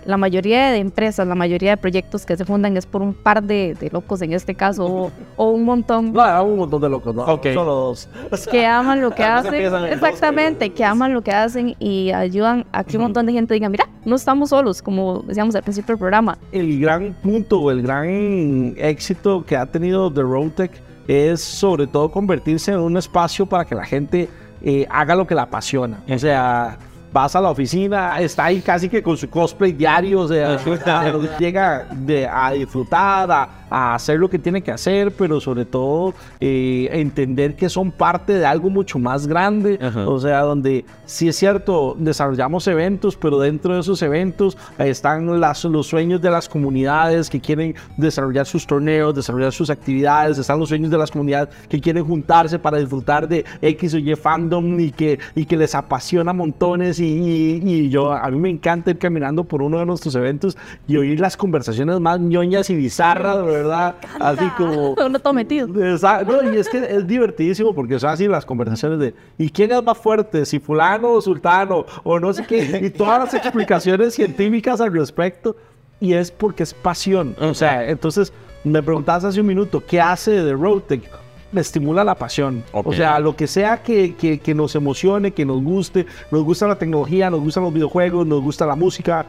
la 0.04 0.16
mayoría 0.16 0.70
de 0.70 0.78
empresas, 0.78 1.26
la 1.26 1.34
mayoría 1.34 1.70
de 1.70 1.76
proyectos 1.76 2.26
que 2.26 2.36
se 2.36 2.44
fundan 2.44 2.76
es 2.76 2.86
por 2.86 3.02
un 3.02 3.14
par 3.14 3.42
de, 3.42 3.74
de 3.78 3.90
locos 3.90 4.22
en 4.22 4.32
este 4.32 4.54
caso, 4.54 4.86
o, 4.86 5.12
o 5.36 5.50
un 5.50 5.64
montón 5.64 6.12
No, 6.12 6.44
un 6.44 6.58
montón 6.58 6.80
de 6.80 6.88
locos, 6.88 7.14
no, 7.14 7.24
solo 7.26 7.74
dos. 7.74 8.08
que 8.50 8.66
aman 8.66 9.00
lo 9.00 9.10
que 9.14 9.24
hacen. 9.24 9.70
dos, 9.70 9.90
Exactamente, 9.90 10.70
que 10.70 10.84
aman 10.84 11.12
lo 11.12 11.22
que 11.22 11.32
hacen 11.32 11.74
y 11.78 12.10
ayudan 12.12 12.66
a 12.72 12.84
que 12.84 12.96
un 12.96 13.04
montón 13.04 13.26
de 13.26 13.32
gente 13.32 13.54
diga, 13.54 13.68
mira, 13.68 13.88
no 14.04 14.16
estamos 14.16 14.50
solos, 14.50 14.82
como 14.82 15.22
decíamos 15.22 15.54
al 15.54 15.62
principio 15.62 15.92
del 15.94 15.98
programa. 15.98 16.38
El 16.50 16.80
gran 16.80 17.12
punto 17.22 17.60
o 17.60 17.70
el 17.70 17.82
gran 17.82 18.74
éxito 18.76 19.44
que 19.44 19.56
ha 19.56 19.66
tenido 19.66 20.12
The 20.12 20.22
Roadtech 20.22 20.72
es 21.08 21.40
sobre 21.40 21.86
todo 21.86 22.10
convertirse 22.10 22.72
en 22.72 22.78
un 22.78 22.96
espacio 22.96 23.46
para 23.46 23.64
que 23.64 23.74
la 23.74 23.84
gente 23.84 24.28
eh, 24.62 24.86
haga 24.90 25.14
lo 25.14 25.26
que 25.26 25.34
la 25.34 25.42
apasiona. 25.42 26.02
O 26.08 26.18
sea, 26.18 26.78
vas 27.12 27.36
a 27.36 27.40
la 27.40 27.50
oficina, 27.50 28.20
está 28.20 28.46
ahí 28.46 28.60
casi 28.60 28.88
que 28.88 29.02
con 29.02 29.16
su 29.16 29.28
cosplay 29.28 29.72
diario, 29.72 30.20
o 30.20 30.28
sea, 30.28 30.58
llega 31.38 31.86
de- 31.92 32.26
a 32.26 32.52
disfrutar, 32.52 33.30
a, 33.30 33.48
a 33.68 33.94
hacer 33.94 34.18
lo 34.18 34.28
que 34.28 34.38
tiene 34.38 34.62
que 34.62 34.70
hacer, 34.70 35.12
pero 35.12 35.40
sobre 35.40 35.64
todo 35.64 36.14
eh, 36.40 36.88
entender 36.92 37.54
que 37.56 37.68
son 37.68 37.90
parte 37.90 38.34
de 38.34 38.44
algo 38.46 38.68
mucho 38.70 38.98
más 38.98 39.26
grande. 39.26 39.78
Ajá. 39.80 40.08
O 40.08 40.18
sea, 40.20 40.40
donde 40.40 40.84
sí 41.06 41.28
es 41.28 41.36
cierto, 41.36 41.94
desarrollamos 41.98 42.66
eventos, 42.66 43.16
pero 43.16 43.38
dentro 43.38 43.74
de 43.74 43.80
esos 43.80 44.00
eventos 44.02 44.56
están 44.78 45.40
las, 45.40 45.64
los 45.64 45.86
sueños 45.86 46.20
de 46.20 46.30
las 46.30 46.48
comunidades 46.48 47.30
que 47.30 47.40
quieren 47.40 47.74
desarrollar 47.96 48.46
sus 48.46 48.66
torneos, 48.66 49.14
desarrollar 49.14 49.52
sus 49.52 49.70
actividades, 49.70 50.38
están 50.38 50.58
los 50.58 50.68
sueños 50.68 50.90
de 50.90 50.98
las 50.98 51.10
comunidades 51.10 51.48
que 51.68 51.80
quieren 51.80 52.04
juntarse 52.04 52.58
para 52.58 52.78
disfrutar 52.78 53.26
de 53.28 53.44
X 53.60 53.94
o 53.94 53.98
Y 53.98 54.14
fandom 54.16 54.78
y 54.80 54.90
que, 54.90 55.18
y 55.34 55.44
que 55.46 55.56
les 55.56 55.74
apasiona 55.74 56.32
montones. 56.32 57.00
Y, 57.04 57.88
yo, 57.88 58.12
a 58.12 58.30
mí 58.30 58.38
me 58.38 58.50
encanta 58.50 58.90
ir 58.90 58.98
caminando 58.98 59.44
por 59.44 59.62
uno 59.62 59.78
de 59.78 59.86
nuestros 59.86 60.14
eventos 60.14 60.56
y 60.86 60.96
oír 60.96 61.20
las 61.20 61.36
conversaciones 61.36 62.00
más 62.00 62.20
ñoñas 62.20 62.70
y 62.70 62.76
bizarras, 62.76 63.44
verdad. 63.44 63.96
Así 64.20 64.44
como. 64.56 64.94
Uno 65.06 65.18
todo 65.18 65.32
metido. 65.32 65.66
No, 65.68 66.52
y 66.52 66.56
es 66.56 66.68
que 66.68 66.78
es 66.78 67.06
divertidísimo 67.06 67.74
porque 67.74 67.98
son 67.98 68.10
así 68.10 68.28
las 68.28 68.44
conversaciones 68.44 68.98
de 68.98 69.14
¿y 69.38 69.50
quién 69.50 69.72
es 69.72 69.82
más 69.82 69.98
fuerte? 69.98 70.44
Si 70.44 70.58
fulano 70.58 71.12
o 71.12 71.20
sultano 71.20 71.86
o 72.02 72.18
no 72.18 72.32
sé 72.32 72.44
qué, 72.46 72.80
y 72.82 72.90
todas 72.90 73.18
las 73.18 73.34
explicaciones 73.34 74.14
científicas 74.14 74.80
al 74.80 74.92
respecto, 74.92 75.56
y 76.00 76.14
es 76.14 76.30
porque 76.30 76.62
es 76.62 76.74
pasión. 76.74 77.36
O 77.40 77.54
sea, 77.54 77.88
entonces 77.88 78.32
me 78.64 78.82
preguntabas 78.82 79.24
hace 79.24 79.40
un 79.40 79.46
minuto, 79.46 79.82
¿qué 79.86 80.00
hace 80.00 80.30
de 80.30 80.52
Roadtech? 80.52 81.21
Me 81.52 81.60
estimula 81.60 82.02
la 82.02 82.14
pasión. 82.14 82.64
O 82.72 82.92
sea, 82.94 83.18
lo 83.20 83.36
que 83.36 83.46
sea 83.46 83.82
que, 83.82 84.14
que- 84.14 84.38
que 84.40 84.54
nos 84.54 84.74
emocione, 84.74 85.32
que 85.32 85.44
nos 85.44 85.62
guste, 85.62 86.06
nos 86.30 86.42
gusta 86.44 86.66
la 86.66 86.76
tecnología, 86.76 87.28
nos 87.30 87.40
gustan 87.40 87.62
los 87.64 87.72
videojuegos, 87.74 88.26
nos 88.26 88.40
gusta 88.42 88.64
la 88.66 88.74
música, 88.74 89.26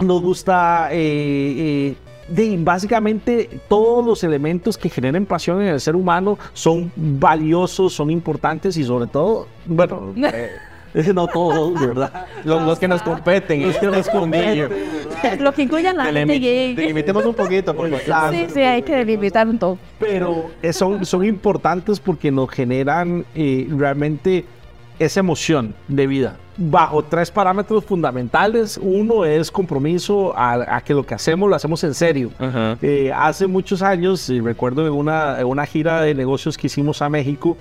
nos 0.00 0.22
gusta 0.22 0.88
eh, 0.92 0.94
eh, 0.98 1.94
de, 2.28 2.56
básicamente 2.62 3.48
todos 3.68 4.04
los 4.06 4.22
elementos 4.22 4.78
que 4.78 4.88
generen 4.88 5.26
pasión 5.26 5.60
en 5.60 5.68
el 5.68 5.80
ser 5.80 5.96
humano 5.96 6.38
son 6.52 6.92
valiosos, 6.94 7.92
son 7.94 8.10
importantes 8.10 8.76
y 8.76 8.84
sobre 8.84 9.08
todo, 9.08 9.48
bueno, 9.66 10.12
eh, 10.32 10.50
no 11.14 11.26
todos, 11.26 11.80
¿verdad? 11.80 12.26
Los, 12.44 12.62
los 12.62 12.78
que 12.78 12.88
nos 12.88 13.02
competen, 13.02 13.66
los 13.66 13.76
que 13.76 13.86
nos 13.86 14.08
competen. 14.08 14.68
Lo 15.40 15.52
que 15.52 15.62
incluye 15.62 15.88
a 15.88 15.92
la 15.92 16.04
gente 16.06 16.38
gay. 16.38 16.74
Delimitemos 16.74 17.24
un 17.24 17.34
poquito, 17.34 17.74
por 17.74 17.90
favor. 17.90 18.34
Sí, 18.34 18.46
sí, 18.52 18.60
hay 18.60 18.82
que 18.82 18.96
delimitar 18.96 19.46
un 19.48 19.58
todo. 19.58 19.78
Pero 19.98 20.50
eh, 20.62 20.72
son, 20.72 21.04
son 21.04 21.24
importantes 21.24 21.98
porque 21.98 22.30
nos 22.30 22.50
generan 22.50 23.24
eh, 23.34 23.68
realmente 23.70 24.44
esa 24.98 25.20
emoción 25.20 25.74
de 25.86 26.06
vida. 26.06 26.36
Bajo 26.56 27.04
tres 27.04 27.30
parámetros 27.30 27.84
fundamentales. 27.84 28.78
Uno 28.82 29.24
es 29.24 29.50
compromiso 29.50 30.36
a, 30.36 30.76
a 30.76 30.80
que 30.80 30.92
lo 30.92 31.06
que 31.06 31.14
hacemos 31.14 31.48
lo 31.48 31.54
hacemos 31.54 31.82
en 31.84 31.94
serio. 31.94 32.30
Ajá. 32.38 32.76
Eh, 32.82 33.12
hace 33.14 33.46
muchos 33.46 33.80
años, 33.82 34.28
y 34.28 34.40
recuerdo 34.40 34.86
en 34.86 34.92
una, 34.92 35.38
en 35.38 35.46
una 35.46 35.66
gira 35.66 36.00
de 36.02 36.14
negocios 36.14 36.58
que 36.58 36.66
hicimos 36.66 37.00
a 37.00 37.08
México, 37.08 37.56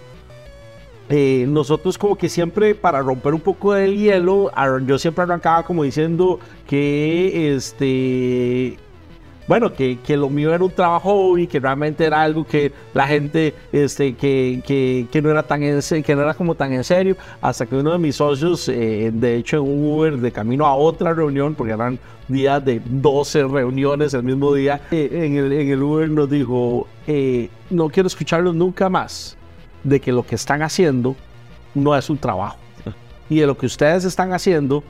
eh, 1.10 1.46
nosotros 1.48 1.98
como 1.98 2.18
que 2.18 2.28
siempre 2.28 2.76
para 2.76 3.02
romper 3.02 3.34
un 3.34 3.40
poco 3.40 3.74
del 3.74 3.98
hielo, 3.98 4.52
yo 4.86 5.00
siempre 5.00 5.24
arrancaba 5.24 5.64
como 5.64 5.84
diciendo 5.84 6.40
que 6.68 7.56
este... 7.56 8.78
Bueno, 9.48 9.72
que, 9.74 10.00
que 10.06 10.18
lo 10.18 10.30
mío 10.30 10.54
era 10.54 10.62
un 10.62 10.72
trabajo 10.72 11.38
y 11.38 11.48
que 11.48 11.62
realmente 11.62 12.04
era 12.04 12.22
algo 12.22 12.46
que 12.46 12.74
la 12.94 13.08
gente, 13.08 13.56
este, 13.72 14.14
que, 14.14 14.62
que, 14.68 15.08
que 15.10 15.22
no 15.22 15.30
era 15.32 15.42
tan 15.42 15.64
en 15.64 15.80
que 16.04 16.16
no 16.18 16.22
era 16.22 16.34
como 16.34 16.54
tan 16.56 16.74
en 16.74 16.84
serio, 16.84 17.16
hasta 17.40 17.66
que 17.66 17.78
uno 17.78 17.94
de 17.94 17.98
mis 17.98 18.18
socios, 18.18 18.68
eh, 18.68 19.10
de 19.14 19.38
hecho 19.38 19.56
en 19.56 19.64
Uber 19.64 20.18
de 20.18 20.34
camino 20.34 20.66
a 20.66 20.76
otra 20.76 21.14
reunión, 21.14 21.56
porque 21.56 21.72
eran 21.72 21.98
días 22.28 22.66
de 22.66 22.82
12 22.84 23.48
reuniones 23.48 24.14
el 24.14 24.24
mismo 24.24 24.54
día, 24.54 24.82
eh, 24.92 25.10
en, 25.14 25.38
el, 25.38 25.54
en 25.54 25.70
el 25.70 25.82
Uber 25.82 26.10
nos 26.10 26.30
dijo, 26.30 26.86
eh, 27.08 27.50
no 27.70 27.88
quiero 27.88 28.08
escucharlos 28.08 28.54
nunca 28.54 28.90
más 28.90 29.37
de 29.88 30.00
que 30.02 30.12
lo 30.12 30.26
que 30.26 30.36
están 30.36 30.62
haciendo 30.62 31.16
no 31.74 31.96
es 31.96 32.10
un 32.10 32.18
trabajo. 32.18 32.58
Y 33.30 33.40
de 33.40 33.48
lo 33.48 33.58
que 33.58 33.66
ustedes 33.66 34.04
están 34.06 34.34
haciendo 34.34 34.84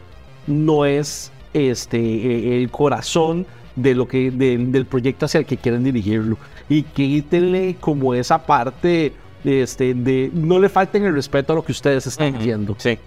no 0.47 0.85
es 0.85 1.31
este, 1.53 1.97
eh, 1.99 2.61
el 2.61 2.69
corazón 2.69 3.45
de 3.75 3.93
lo 3.95 4.07
que, 4.07 4.31
de- 4.31 4.57
del 4.57 4.85
proyecto 4.85 5.25
hacia 5.25 5.39
el 5.39 5.45
que 5.45 5.57
quieren 5.57 5.83
dirigirlo. 5.83 6.37
Y 6.69 6.83
quítenle 6.83 7.75
como 7.79 8.13
esa 8.13 8.45
parte 8.45 9.13
este, 9.43 9.93
de 9.93 10.29
no 10.33 10.59
le 10.59 10.69
falten 10.69 11.03
el 11.05 11.13
respeto 11.13 11.53
a 11.53 11.55
lo 11.57 11.63
que 11.63 11.71
ustedes 11.71 12.05
están 12.07 12.35
haciendo. 12.35 12.75
Sí. 12.77 12.97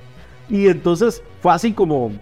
Y 0.48 0.66
entonces 0.68 1.22
fue 1.42 1.52
así 1.52 1.72
como, 1.72 2.12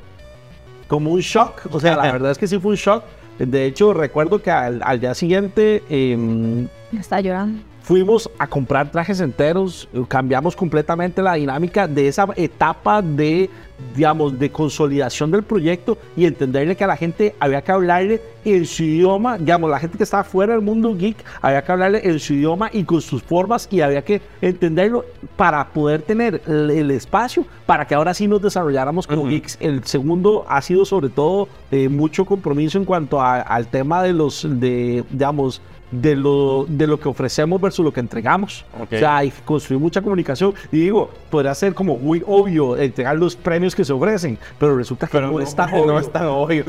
como 0.87 1.11
un 1.13 1.21
shock. 1.21 1.63
O 1.71 1.81
sea, 1.81 1.97
la 1.97 2.13
verdad 2.13 2.31
es 2.33 2.39
que 2.39 2.47
sí 2.47 2.59
fue 2.59 2.71
un 2.73 2.77
shock. 2.77 3.05
De 3.39 3.67
hecho, 3.67 3.95
recuerdo 3.95 4.43
que 4.43 4.51
al, 4.51 4.81
al 4.85 4.99
día 5.01 5.15
siguiente 5.15 5.83
em, 5.89 6.67
Está 6.99 7.21
llorando. 7.21 7.61
Fuimos 7.89 8.31
a 8.39 8.47
comprar 8.47 8.91
trajes 8.91 9.19
enteros, 9.21 9.89
eh, 9.95 10.03
cambiamos 10.07 10.55
completamente 10.55 11.23
la 11.23 11.33
dinámica 11.35 11.89
de 11.89 12.07
esa 12.07 12.29
etapa 12.37 13.01
de, 13.01 13.49
digamos, 13.97 14.39
de 14.39 14.51
consolidación 14.51 15.31
del 15.31 15.43
proyecto 15.43 15.97
y 16.15 16.27
entenderle 16.27 16.77
que 16.77 16.85
a 16.85 16.87
la 16.87 16.99
gente 16.99 17.35
había 17.41 17.63
que 17.63 17.73
hablarle 17.73 18.21
en 18.45 18.67
su 18.67 18.83
idioma, 18.83 19.39
digamos, 19.39 19.71
la 19.71 19.79
gente 19.79 19.97
que 19.97 20.05
estaba 20.05 20.23
fuera 20.23 20.53
del 20.53 20.61
mundo 20.61 20.95
geek, 20.95 21.17
había 21.41 21.63
que 21.65 21.73
hablarle 21.73 22.01
en 22.07 22.21
su 22.21 22.35
idioma 22.35 22.69
y 22.75 22.85
con 22.85 23.01
sus 23.01 23.23
formas 23.23 23.67
y 23.71 23.81
había 23.81 24.03
que 24.05 24.21
entenderlo 24.43 25.07
para 25.37 25.67
poder 25.69 26.03
tener 26.03 26.43
el, 26.47 26.69
el 26.71 26.91
espacio 26.91 27.47
para 27.65 27.87
que 27.87 27.95
ahora 27.95 28.13
sí 28.13 28.29
nos 28.29 28.43
desarrolláramos 28.43 29.07
como 29.07 29.23
geeks. 29.31 29.57
El 29.61 29.83
segundo 29.85 30.45
ha 30.47 30.61
sido 30.61 30.85
sobre 30.85 31.09
todo 31.09 31.49
eh, 31.71 31.89
mucho 31.89 32.27
compromiso 32.27 32.77
en 32.77 32.85
cuanto 32.85 33.19
a- 33.19 33.41
al 33.41 33.67
tema 33.69 34.03
de 34.03 34.13
los, 34.13 34.47
de, 34.47 35.05
digamos, 35.11 35.63
de 35.91 36.17
lo, 36.17 36.67
de 36.69 36.87
lo 36.87 36.99
que 37.01 37.09
ofrecemos 37.09 37.61
versus 37.61 37.85
lo 37.85 37.93
que 37.93 38.01
entregamos. 38.01 38.65
Ok. 38.79 38.93
O 38.93 38.99
sea, 38.99 39.17
hay 39.19 39.31
que 39.31 39.43
construir 39.43 39.81
mucha 39.81 40.03
comunicación. 40.03 40.55
Y 40.71 40.81
digo, 40.81 41.11
podría 41.31 41.55
ser 41.55 41.75
como 41.75 41.97
muy 41.97 42.23
obvio 42.27 42.77
entregar 42.77 43.17
los 43.17 43.37
premios 43.37 43.75
que 43.75 43.85
se 43.85 43.93
ofrecen, 43.93 44.39
pero 44.59 44.77
resulta 44.77 45.07
que 45.07 45.21
no, 45.21 45.41
es 45.41 45.55
tan 45.55 45.75
obvio. 45.75 45.87
no 45.87 45.99
es 45.99 46.13
tan 46.13 46.27
obvio. 46.27 46.65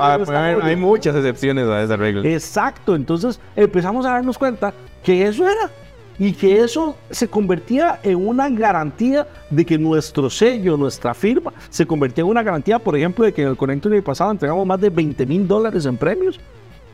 Ah, 0.00 0.16
no 0.16 0.22
es 0.22 0.28
tan 0.28 0.36
hay, 0.36 0.54
obvio. 0.54 0.64
hay 0.64 0.76
muchas 0.76 1.16
excepciones 1.16 1.66
a 1.68 1.82
esa 1.82 1.96
regla. 1.96 2.28
Exacto, 2.28 2.94
entonces 2.94 3.40
empezamos 3.56 4.06
a 4.06 4.10
darnos 4.10 4.38
cuenta 4.38 4.72
que 5.02 5.26
eso 5.26 5.44
era 5.48 5.70
y 6.18 6.32
que 6.32 6.60
eso 6.60 6.96
se 7.10 7.28
convertía 7.28 7.98
en 8.02 8.26
una 8.26 8.48
garantía 8.48 9.26
de 9.50 9.64
que 9.64 9.78
nuestro 9.78 10.30
sello, 10.30 10.76
nuestra 10.76 11.14
firma, 11.14 11.52
se 11.68 11.86
convertía 11.86 12.22
en 12.22 12.30
una 12.30 12.42
garantía, 12.42 12.78
por 12.78 12.96
ejemplo, 12.96 13.24
de 13.24 13.32
que 13.32 13.42
en 13.42 13.48
el 13.48 13.56
Connector 13.56 13.90
del 13.90 14.02
pasado 14.02 14.30
entregamos 14.30 14.66
más 14.66 14.80
de 14.80 14.90
20 14.90 15.26
mil 15.26 15.48
dólares 15.48 15.86
en 15.86 15.96
premios 15.96 16.38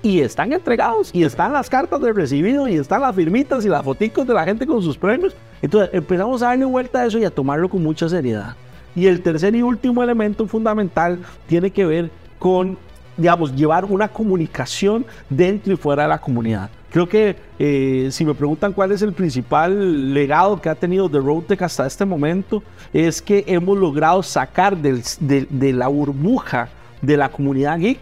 y 0.02 0.20
están 0.20 0.52
entregados 0.52 1.10
y 1.12 1.24
están 1.24 1.52
las 1.52 1.68
cartas 1.68 2.00
de 2.00 2.12
recibido 2.12 2.68
y 2.68 2.76
están 2.76 3.02
las 3.02 3.14
firmitas 3.14 3.64
y 3.64 3.68
las 3.68 3.82
foticos 3.82 4.26
de 4.26 4.34
la 4.34 4.44
gente 4.44 4.66
con 4.66 4.82
sus 4.82 4.96
premios. 4.96 5.34
Entonces 5.60 5.90
empezamos 5.92 6.42
a 6.42 6.46
darle 6.46 6.64
vuelta 6.64 7.00
a 7.00 7.06
eso 7.06 7.18
y 7.18 7.24
a 7.24 7.30
tomarlo 7.30 7.68
con 7.68 7.82
mucha 7.82 8.08
seriedad. 8.08 8.54
Y 8.94 9.06
el 9.06 9.22
tercer 9.22 9.54
y 9.54 9.62
último 9.62 10.02
elemento 10.02 10.46
fundamental 10.46 11.18
tiene 11.46 11.70
que 11.70 11.84
ver 11.84 12.10
con, 12.38 12.78
digamos, 13.16 13.54
llevar 13.54 13.84
una 13.84 14.08
comunicación 14.08 15.04
dentro 15.28 15.72
y 15.72 15.76
fuera 15.76 16.04
de 16.04 16.08
la 16.08 16.18
comunidad. 16.18 16.70
Creo 16.90 17.08
que 17.08 17.36
eh, 17.58 18.08
si 18.10 18.24
me 18.24 18.34
preguntan 18.34 18.72
cuál 18.72 18.92
es 18.92 19.02
el 19.02 19.12
principal 19.12 20.14
legado 20.14 20.60
que 20.60 20.70
ha 20.70 20.74
tenido 20.74 21.08
The 21.08 21.18
Roadtech 21.18 21.60
hasta 21.60 21.86
este 21.86 22.04
momento, 22.06 22.62
es 22.92 23.20
que 23.20 23.44
hemos 23.46 23.76
logrado 23.76 24.22
sacar 24.22 24.76
de, 24.76 25.02
de 25.20 25.72
la 25.72 25.88
burbuja 25.88 26.70
de 27.02 27.16
la 27.16 27.28
comunidad 27.28 27.78
geek 27.78 28.00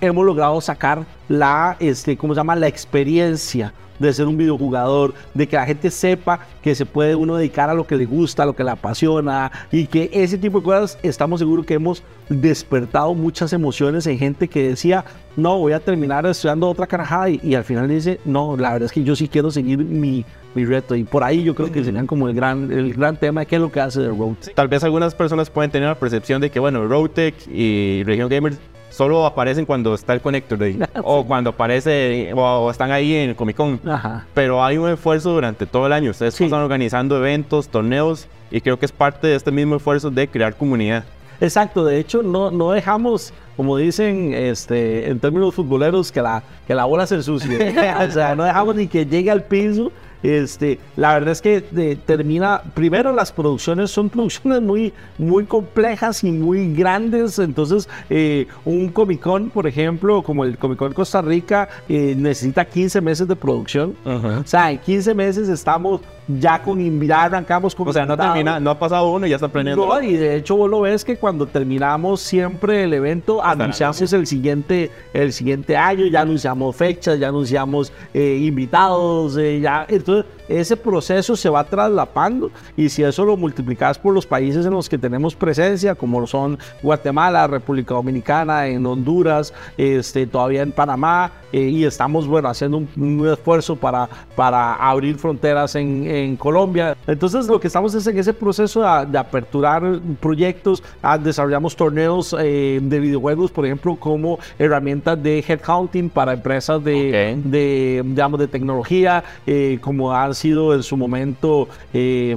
hemos 0.00 0.24
logrado 0.24 0.60
sacar 0.60 1.04
la, 1.28 1.76
este, 1.80 2.16
¿cómo 2.16 2.34
se 2.34 2.38
llama? 2.38 2.56
La 2.56 2.68
experiencia 2.68 3.72
de 4.00 4.12
ser 4.12 4.26
un 4.26 4.36
videojugador, 4.36 5.14
de 5.34 5.46
que 5.46 5.56
la 5.56 5.66
gente 5.66 5.90
sepa 5.90 6.40
que 6.62 6.74
se 6.74 6.86
puede 6.86 7.14
uno 7.14 7.36
dedicar 7.36 7.68
a 7.68 7.74
lo 7.74 7.86
que 7.86 7.96
le 7.96 8.06
gusta, 8.06 8.42
a 8.42 8.46
lo 8.46 8.56
que 8.56 8.64
le 8.64 8.70
apasiona 8.70 9.52
y 9.70 9.86
que 9.86 10.10
ese 10.12 10.38
tipo 10.38 10.58
de 10.58 10.64
cosas 10.64 10.98
estamos 11.02 11.38
seguros 11.38 11.66
que 11.66 11.74
hemos 11.74 12.02
despertado 12.28 13.14
muchas 13.14 13.52
emociones 13.52 14.06
en 14.06 14.18
gente 14.18 14.48
que 14.48 14.68
decía, 14.68 15.04
no, 15.36 15.58
voy 15.58 15.74
a 15.74 15.80
terminar 15.80 16.24
estudiando 16.26 16.68
otra 16.68 16.86
carajada 16.86 17.28
y, 17.28 17.40
y 17.42 17.54
al 17.54 17.64
final 17.64 17.88
dice, 17.88 18.18
no, 18.24 18.56
la 18.56 18.72
verdad 18.72 18.86
es 18.86 18.92
que 18.92 19.04
yo 19.04 19.14
sí 19.14 19.28
quiero 19.28 19.50
seguir 19.50 19.78
mi, 19.78 20.24
mi 20.54 20.64
reto 20.64 20.94
y 20.94 21.04
por 21.04 21.22
ahí 21.22 21.42
yo 21.42 21.54
creo 21.54 21.70
que 21.70 21.84
serían 21.84 22.06
como 22.06 22.28
el 22.28 22.34
gran, 22.34 22.72
el 22.72 22.94
gran 22.94 23.16
tema 23.16 23.42
de 23.42 23.46
qué 23.46 23.56
es 23.56 23.60
lo 23.60 23.70
que 23.70 23.80
hace 23.80 24.00
The 24.00 24.08
Road. 24.08 24.36
Tal 24.54 24.68
vez 24.68 24.82
algunas 24.82 25.14
personas 25.14 25.50
pueden 25.50 25.70
tener 25.70 25.88
la 25.88 25.94
percepción 25.94 26.40
de 26.40 26.50
que, 26.50 26.58
bueno, 26.58 26.86
Roadtech 26.86 27.34
y 27.48 28.02
Region 28.04 28.28
Gamers 28.28 28.58
solo 28.90 29.24
aparecen 29.24 29.64
cuando 29.64 29.94
está 29.94 30.12
el 30.12 30.20
Connector 30.20 30.58
Day 30.58 30.78
o 31.02 31.24
cuando 31.24 31.50
aparece 31.50 32.32
o, 32.34 32.40
o 32.40 32.70
están 32.70 32.90
ahí 32.92 33.14
en 33.14 33.30
el 33.30 33.36
Comic 33.36 33.56
Con. 33.56 33.80
Ajá. 33.88 34.26
Pero 34.34 34.62
hay 34.62 34.76
un 34.76 34.90
esfuerzo 34.90 35.32
durante 35.32 35.64
todo 35.66 35.86
el 35.86 35.92
año. 35.92 36.10
Ustedes 36.10 36.34
Sí. 36.34 36.44
están 36.44 36.60
organizando 36.60 37.16
eventos, 37.16 37.68
torneos 37.68 38.28
y 38.50 38.60
creo 38.60 38.78
que 38.78 38.86
es 38.86 38.92
parte 38.92 39.26
de 39.26 39.36
este 39.36 39.50
mismo 39.50 39.76
esfuerzo 39.76 40.10
de 40.10 40.28
crear 40.28 40.54
comunidad. 40.54 41.04
Exacto, 41.40 41.84
de 41.86 41.98
hecho 41.98 42.22
no, 42.22 42.50
no 42.50 42.70
dejamos, 42.72 43.32
como 43.56 43.78
dicen 43.78 44.34
este, 44.34 45.08
en 45.08 45.18
términos 45.20 45.54
futboleros, 45.54 46.12
que 46.12 46.20
la, 46.20 46.42
que 46.66 46.74
la 46.74 46.84
bola 46.84 47.06
se 47.06 47.14
ensucie. 47.14 47.56
o 48.08 48.10
sea, 48.10 48.34
no 48.34 48.44
dejamos 48.44 48.74
ni 48.74 48.86
que 48.86 49.06
llegue 49.06 49.30
al 49.30 49.44
piso 49.44 49.90
Este, 50.22 50.78
la 50.96 51.14
verdad 51.14 51.32
es 51.32 51.40
que 51.40 51.60
termina, 52.04 52.62
primero 52.74 53.12
las 53.12 53.32
producciones 53.32 53.90
son 53.90 54.08
producciones 54.10 54.60
muy, 54.62 54.92
muy 55.18 55.44
complejas 55.44 56.24
y 56.24 56.32
muy 56.32 56.74
grandes, 56.74 57.38
entonces 57.38 57.88
eh, 58.08 58.46
un 58.64 58.88
Comic 58.88 59.20
Con, 59.20 59.50
por 59.50 59.66
ejemplo, 59.66 60.22
como 60.22 60.44
el 60.44 60.58
Comic 60.58 60.78
Con 60.78 60.92
Costa 60.92 61.22
Rica, 61.22 61.68
eh, 61.88 62.14
necesita 62.16 62.64
15 62.64 63.00
meses 63.00 63.28
de 63.28 63.36
producción. 63.36 63.94
O 64.04 64.46
sea, 64.46 64.70
en 64.70 64.78
15 64.78 65.14
meses 65.14 65.48
estamos 65.48 66.00
ya 66.38 66.62
con 66.62 66.80
ya 67.06 67.22
arrancamos 67.22 67.74
con 67.74 67.88
O 67.88 67.92
sea, 67.92 68.06
no 68.06 68.16
termina, 68.16 68.60
no 68.60 68.70
ha 68.70 68.78
pasado 68.78 69.10
uno 69.10 69.26
y 69.26 69.30
ya 69.30 69.36
está 69.36 69.48
planeando. 69.48 69.86
No, 69.86 70.02
y 70.02 70.16
de 70.16 70.36
hecho 70.36 70.56
vos 70.56 70.70
lo 70.70 70.82
ves 70.82 71.04
que 71.04 71.16
cuando 71.16 71.46
terminamos 71.46 72.20
siempre 72.20 72.84
el 72.84 72.92
evento 72.92 73.42
anunciamos 73.42 74.12
el 74.12 74.26
siguiente, 74.26 74.90
el 75.12 75.32
siguiente 75.32 75.76
año, 75.76 76.06
ya 76.06 76.22
anunciamos 76.22 76.76
fechas, 76.76 77.18
ya 77.18 77.28
anunciamos 77.28 77.92
eh, 78.14 78.38
invitados, 78.40 79.36
eh, 79.36 79.60
ya. 79.60 79.86
Entonces 79.88 80.26
ese 80.48 80.76
proceso 80.76 81.36
se 81.36 81.48
va 81.48 81.64
traslapando 81.64 82.50
y 82.76 82.88
si 82.88 83.02
eso 83.04 83.24
lo 83.24 83.36
multiplicas 83.36 83.98
por 83.98 84.12
los 84.12 84.26
países 84.26 84.66
en 84.66 84.72
los 84.72 84.88
que 84.88 84.98
tenemos 84.98 85.34
presencia, 85.34 85.94
como 85.94 86.26
son 86.26 86.58
Guatemala, 86.82 87.46
República 87.46 87.94
Dominicana, 87.94 88.66
en 88.66 88.84
Honduras, 88.84 89.54
este, 89.76 90.26
todavía 90.26 90.62
en 90.62 90.72
Panamá, 90.72 91.32
eh, 91.52 91.62
y 91.62 91.84
estamos 91.84 92.26
bueno 92.26 92.48
haciendo 92.48 92.78
un, 92.78 92.88
un 92.96 93.28
esfuerzo 93.28 93.76
para, 93.76 94.08
para 94.34 94.74
abrir 94.74 95.16
fronteras 95.16 95.74
en, 95.74 96.06
en 96.24 96.36
Colombia. 96.36 96.96
Entonces 97.06 97.46
lo 97.46 97.60
que 97.60 97.66
estamos 97.66 97.94
es 97.94 98.06
en 98.06 98.18
ese 98.18 98.32
proceso 98.32 98.82
de, 98.82 99.06
de 99.06 99.18
aperturar 99.18 99.82
proyectos, 100.20 100.82
ah, 101.02 101.18
desarrollamos 101.18 101.76
torneos 101.76 102.34
eh, 102.38 102.80
de 102.82 103.00
videojuegos, 103.00 103.50
por 103.50 103.66
ejemplo, 103.66 103.96
como 103.96 104.38
herramientas 104.58 105.22
de 105.22 105.44
headcounting 105.46 106.10
para 106.10 106.32
empresas 106.32 106.82
de, 106.82 107.38
de, 107.44 108.02
digamos, 108.04 108.40
de 108.40 108.48
tecnología, 108.48 109.24
eh, 109.46 109.78
como 109.80 110.12
han 110.12 110.34
sido 110.34 110.74
en 110.74 110.82
su 110.82 110.96
momento 110.96 111.68
eh, 111.92 112.36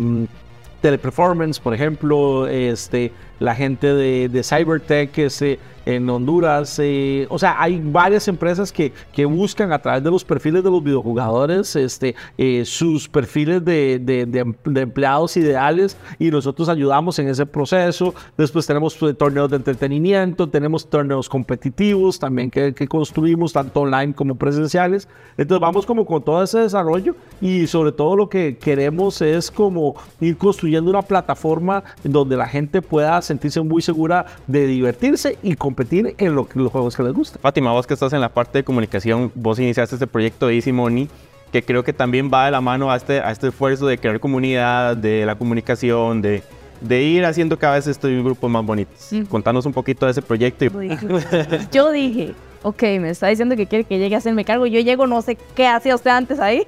Teleperformance, 0.81 1.61
por 1.61 1.73
ejemplo, 1.73 2.45
este, 2.47 3.13
la 3.43 3.53
gente 3.55 3.93
de, 3.93 4.29
de 4.29 4.41
Cybertech 4.43 5.17
este, 5.19 5.59
en 5.85 6.09
Honduras. 6.09 6.79
eh, 6.81 7.27
o 7.29 7.37
sea, 7.37 7.61
hay 7.61 7.77
varias 7.83 8.29
empresas 8.29 8.71
que, 8.71 8.93
que 9.11 9.25
buscan 9.25 9.73
a 9.73 9.79
través 9.79 10.01
de 10.01 10.09
los 10.09 10.23
perfiles 10.23 10.63
de 10.63 10.71
los 10.71 10.81
videojugadores 10.81 11.75
este, 11.75 12.15
eh, 12.37 12.63
sus 12.65 13.09
perfiles 13.09 13.65
de, 13.65 13.99
de- 13.99 14.25
de 14.25 14.39
em- 14.39 14.55
empleados 14.77 15.35
ideales 15.35 15.97
y 16.19 16.31
nosotros 16.31 16.69
ayudamos 16.69 17.19
en 17.19 17.27
ese 17.27 17.45
proceso. 17.45 18.15
Después 18.37 18.65
tenemos 18.65 18.95
eh, 19.03 19.13
torneos 19.13 19.49
de 19.49 19.57
entretenimiento, 19.57 20.47
tenemos 20.47 20.89
torneos 20.89 21.27
competitivos 21.27 22.17
también 22.17 22.49
que, 22.49 22.73
que 22.73 22.87
construimos 22.87 23.51
tanto 23.51 23.81
online 23.81 24.13
como 24.13 24.35
presenciales. 24.35 25.09
Entonces 25.37 25.59
vamos 25.59 25.85
como 25.85 26.05
con 26.05 26.23
todo 26.23 26.41
ese 26.43 26.59
desarrollo 26.59 27.13
y 27.41 27.67
sobre 27.67 27.91
todo 27.91 28.15
lo 28.15 28.29
que 28.29 28.57
queremos 28.57 29.21
es 29.21 29.51
como 29.51 29.95
ir 30.21 30.37
construyendo 30.37 30.89
una 30.89 31.01
plataforma 31.01 31.83
donde 32.05 32.37
la 32.37 32.47
gente 32.47 32.81
pueda 32.81 33.21
sentirse 33.33 33.61
muy 33.61 33.81
segura 33.81 34.25
de 34.47 34.65
divertirse 34.67 35.37
y 35.43 35.55
competir 35.55 36.15
en 36.17 36.35
lo 36.35 36.47
que- 36.47 36.59
los 36.59 36.71
juegos 36.71 36.95
que 36.95 37.03
les 37.03 37.13
gustan. 37.13 37.41
Fátima, 37.41 37.71
vos 37.71 37.85
que 37.87 37.93
estás 37.93 38.13
en 38.13 38.21
la 38.21 38.29
parte 38.29 38.59
de 38.59 38.63
comunicación, 38.63 39.31
vos 39.35 39.59
iniciaste 39.59 39.95
este 39.95 40.07
proyecto 40.07 40.47
de 40.47 40.55
Easy 40.55 40.71
Money, 40.71 41.09
que 41.51 41.61
creo 41.63 41.83
que 41.83 41.93
también 41.93 42.29
va 42.33 42.45
de 42.45 42.51
la 42.51 42.61
mano 42.61 42.91
a 42.91 42.95
este, 42.95 43.19
a 43.19 43.31
este 43.31 43.47
esfuerzo 43.49 43.85
de 43.87 43.97
crear 43.97 44.19
comunidad, 44.19 44.97
de 44.97 45.25
la 45.25 45.35
comunicación, 45.35 46.21
de, 46.21 46.41
de 46.81 47.01
ir 47.03 47.25
haciendo 47.25 47.57
cada 47.59 47.75
vez 47.75 47.85
estos 47.87 48.09
grupos 48.23 48.49
más 48.49 48.65
bonitos. 48.65 48.95
Sí. 48.97 49.23
Contanos 49.29 49.65
un 49.65 49.73
poquito 49.73 50.05
de 50.05 50.11
ese 50.13 50.21
proyecto. 50.21 50.65
Y, 50.83 50.89
Yo 51.71 51.91
dije, 51.91 52.33
ok, 52.63 52.81
me 52.99 53.09
está 53.11 53.27
diciendo 53.27 53.55
que 53.55 53.67
quiere 53.67 53.83
que 53.83 53.99
llegue 53.99 54.15
a 54.15 54.17
hacerme 54.17 54.43
cargo. 54.45 54.65
Yo 54.65 54.79
llego, 54.79 55.05
no 55.07 55.21
sé 55.21 55.37
qué 55.55 55.67
hacía 55.67 55.93
usted 55.95 56.09
antes 56.11 56.39
ahí. 56.39 56.63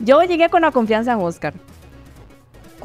Yo 0.00 0.22
llegué 0.22 0.48
con 0.50 0.62
la 0.62 0.70
confianza 0.70 1.12
en 1.12 1.18
Oscar. 1.20 1.54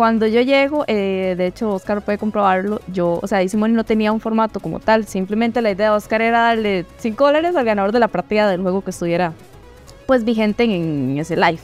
Cuando 0.01 0.25
yo 0.25 0.41
llego, 0.41 0.84
eh, 0.88 1.36
de 1.38 1.46
hecho 1.46 1.75
Oscar 1.75 2.01
puede 2.01 2.17
comprobarlo, 2.17 2.81
yo, 2.91 3.20
o 3.22 3.27
sea, 3.27 3.48
Simone 3.48 3.75
no 3.75 3.84
tenía 3.84 4.12
un 4.12 4.20
formato 4.20 4.60
como 4.60 4.79
tal, 4.79 5.05
simplemente 5.05 5.62
la 5.62 5.70
idea 5.70 5.91
de 5.91 5.96
Oscar 5.96 6.24
era 6.24 6.39
darle 6.41 6.88
5 6.98 7.24
dólares 7.24 7.55
al 7.55 7.65
ganador 7.65 7.91
de 7.91 8.00
la 8.00 8.08
partida 8.08 8.50
del 8.50 8.63
juego 8.63 8.84
que 8.84 8.89
estuviera 8.89 9.34
pues 10.08 10.25
vigente 10.25 10.63
en, 10.63 11.20
ese 11.20 11.36
live. 11.36 11.60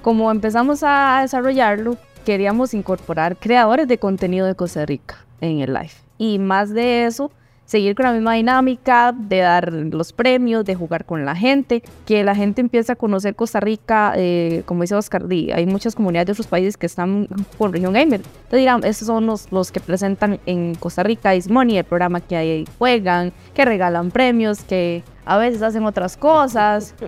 Como 0.00 0.30
empezamos 0.30 0.82
a 0.82 1.18
desarrollarlo, 1.20 1.98
queríamos 2.24 2.72
incorporar 2.72 3.36
creadores 3.36 3.86
de 3.86 3.98
contenido 3.98 4.46
de 4.46 4.54
Costa 4.54 4.86
Rica 4.86 5.18
en 5.42 5.60
el 5.60 5.74
live. 5.74 5.92
Y 6.16 6.38
más 6.38 6.72
de 6.72 7.04
eso, 7.04 7.30
seguir 7.66 7.94
con 7.94 8.06
la 8.06 8.12
misma 8.12 8.34
dinámica 8.34 9.12
de 9.12 9.38
dar 9.38 9.72
los 9.72 10.12
premios, 10.12 10.64
de 10.64 10.74
jugar 10.74 11.04
con 11.04 11.24
la 11.24 11.36
gente, 11.36 11.82
que 12.06 12.24
la 12.24 12.34
gente 12.34 12.60
empiece 12.60 12.92
a 12.92 12.96
conocer 12.96 13.34
Costa 13.34 13.60
Rica, 13.60 14.14
eh, 14.16 14.62
como 14.64 14.82
dice 14.82 14.94
Oscar 14.94 15.24
hay 15.28 15.66
muchas 15.66 15.94
comunidades 15.94 16.26
de 16.26 16.32
otros 16.32 16.46
países 16.46 16.76
que 16.76 16.86
están 16.86 17.28
con 17.58 17.72
región 17.72 17.92
gamer. 17.92 18.20
Entonces 18.20 18.60
dirán, 18.60 18.84
estos 18.84 19.06
son 19.06 19.26
los, 19.26 19.50
los 19.50 19.72
que 19.72 19.80
presentan 19.80 20.38
en 20.46 20.74
Costa 20.76 21.02
Rica 21.02 21.34
Is 21.34 21.50
Money, 21.50 21.78
el 21.78 21.84
programa 21.84 22.20
que 22.20 22.36
ahí 22.36 22.64
juegan, 22.78 23.32
que 23.54 23.64
regalan 23.64 24.10
premios, 24.10 24.62
que 24.62 25.02
a 25.24 25.36
veces 25.36 25.62
hacen 25.62 25.84
otras 25.84 26.16
cosas. 26.16 26.94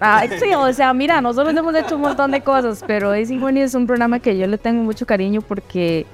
Ay, 0.00 0.30
sí, 0.38 0.54
o 0.54 0.72
sea, 0.72 0.94
mira, 0.94 1.20
nosotros 1.20 1.54
hemos 1.54 1.74
hecho 1.74 1.96
un 1.96 2.02
montón 2.02 2.30
de 2.30 2.40
cosas, 2.40 2.82
pero 2.86 3.14
Easy 3.14 3.36
Money 3.36 3.62
es 3.62 3.74
un 3.74 3.86
programa 3.86 4.20
que 4.20 4.36
yo 4.38 4.46
le 4.46 4.58
tengo 4.58 4.82
mucho 4.82 5.06
cariño 5.06 5.42
porque 5.42 6.06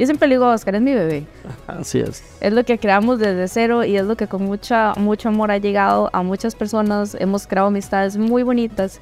yo 0.00 0.06
siempre 0.06 0.28
le 0.28 0.36
digo 0.36 0.46
a 0.46 0.54
Oscar, 0.54 0.74
es 0.76 0.80
mi 0.80 0.94
bebé. 0.94 1.26
Así 1.66 2.00
es. 2.00 2.22
Es 2.40 2.54
lo 2.54 2.64
que 2.64 2.78
creamos 2.78 3.18
desde 3.18 3.46
cero 3.48 3.84
y 3.84 3.98
es 3.98 4.06
lo 4.06 4.16
que 4.16 4.28
con 4.28 4.42
mucha, 4.42 4.94
mucho 4.96 5.28
amor 5.28 5.50
ha 5.50 5.58
llegado 5.58 6.08
a 6.14 6.22
muchas 6.22 6.54
personas. 6.54 7.14
Hemos 7.20 7.46
creado 7.46 7.68
amistades 7.68 8.16
muy 8.16 8.42
bonitas. 8.42 8.98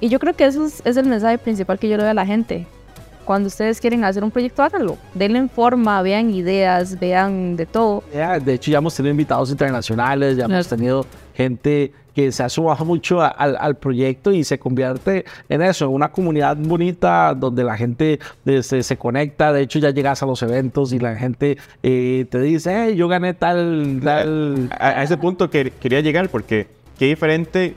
Y 0.00 0.08
yo 0.08 0.18
creo 0.18 0.34
que 0.34 0.44
eso 0.44 0.66
es, 0.66 0.82
es 0.84 0.96
el 0.96 1.06
mensaje 1.06 1.38
principal 1.38 1.78
que 1.78 1.88
yo 1.88 1.96
le 1.96 2.02
doy 2.02 2.10
a 2.10 2.14
la 2.14 2.26
gente. 2.26 2.66
Cuando 3.24 3.48
ustedes 3.48 3.80
quieren 3.80 4.04
hacer 4.04 4.22
un 4.22 4.30
proyecto, 4.30 4.62
háganlo. 4.62 4.96
Denle 5.14 5.38
en 5.38 5.48
forma, 5.50 6.00
vean 6.02 6.30
ideas, 6.30 6.98
vean 6.98 7.56
de 7.56 7.66
todo. 7.66 8.02
Ya, 8.14 8.38
de 8.38 8.54
hecho, 8.54 8.70
ya 8.70 8.78
hemos 8.78 8.94
tenido 8.94 9.10
invitados 9.12 9.50
internacionales, 9.50 10.36
ya 10.36 10.44
hemos 10.44 10.68
tenido 10.68 11.06
gente 11.34 11.92
que 12.14 12.30
se 12.30 12.44
ha 12.44 12.48
sumado 12.48 12.84
mucho 12.84 13.20
a- 13.20 13.26
al, 13.26 13.56
al 13.58 13.74
proyecto 13.76 14.30
y 14.30 14.44
se 14.44 14.56
convierte 14.58 15.24
en 15.48 15.62
eso, 15.62 15.86
en 15.86 15.90
una 15.92 16.12
comunidad 16.12 16.56
bonita 16.56 17.34
donde 17.34 17.64
la 17.64 17.76
gente 17.76 18.20
este, 18.44 18.84
se 18.84 18.96
conecta. 18.96 19.52
De 19.52 19.62
hecho, 19.62 19.80
ya 19.80 19.90
llegas 19.90 20.22
a 20.22 20.26
los 20.26 20.40
eventos 20.44 20.92
y 20.92 21.00
la 21.00 21.16
gente 21.16 21.58
eh, 21.82 22.24
te 22.30 22.40
dice, 22.40 22.72
hey, 22.88 22.94
yo 22.94 23.08
gané 23.08 23.34
tal, 23.34 24.00
tal. 24.04 24.68
a, 24.78 24.88
a 24.90 25.02
ese 25.02 25.16
punto 25.16 25.50
que 25.50 25.72
quería 25.72 26.00
llegar, 26.02 26.28
porque 26.28 26.68
qué 27.00 27.06
diferente 27.06 27.74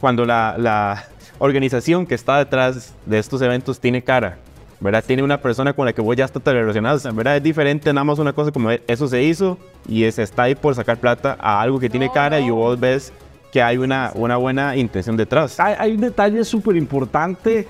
cuando 0.00 0.24
la, 0.24 0.54
la 0.56 1.04
organización 1.40 2.06
que 2.06 2.14
está 2.14 2.38
detrás 2.38 2.94
de 3.04 3.18
estos 3.18 3.42
eventos 3.42 3.80
tiene 3.80 4.02
cara. 4.04 4.38
¿Verdad? 4.80 5.04
Tiene 5.06 5.22
una 5.22 5.40
persona 5.40 5.72
con 5.72 5.86
la 5.86 5.92
que 5.92 6.00
vos 6.00 6.16
ya 6.16 6.24
estás 6.24 6.42
relacionado. 6.42 6.96
O 6.96 6.98
sea, 6.98 7.12
¿verdad? 7.12 7.36
Es 7.36 7.42
diferente 7.42 7.92
nada 7.92 8.04
más 8.04 8.18
una 8.18 8.32
cosa 8.32 8.50
como 8.50 8.70
eso 8.70 9.08
se 9.08 9.22
hizo 9.22 9.58
y 9.88 10.10
se 10.10 10.22
está 10.22 10.44
ahí 10.44 10.54
por 10.54 10.74
sacar 10.74 10.98
plata 10.98 11.36
a 11.38 11.60
algo 11.60 11.78
que 11.78 11.90
tiene 11.90 12.10
cara 12.10 12.40
y 12.40 12.50
vos 12.50 12.78
ves 12.78 13.12
que 13.52 13.62
hay 13.62 13.76
una, 13.76 14.12
una 14.14 14.36
buena 14.36 14.76
intención 14.76 15.16
detrás. 15.16 15.58
Hay, 15.60 15.74
hay 15.78 15.92
un 15.92 16.00
detalle 16.00 16.44
súper 16.44 16.76
importante 16.76 17.66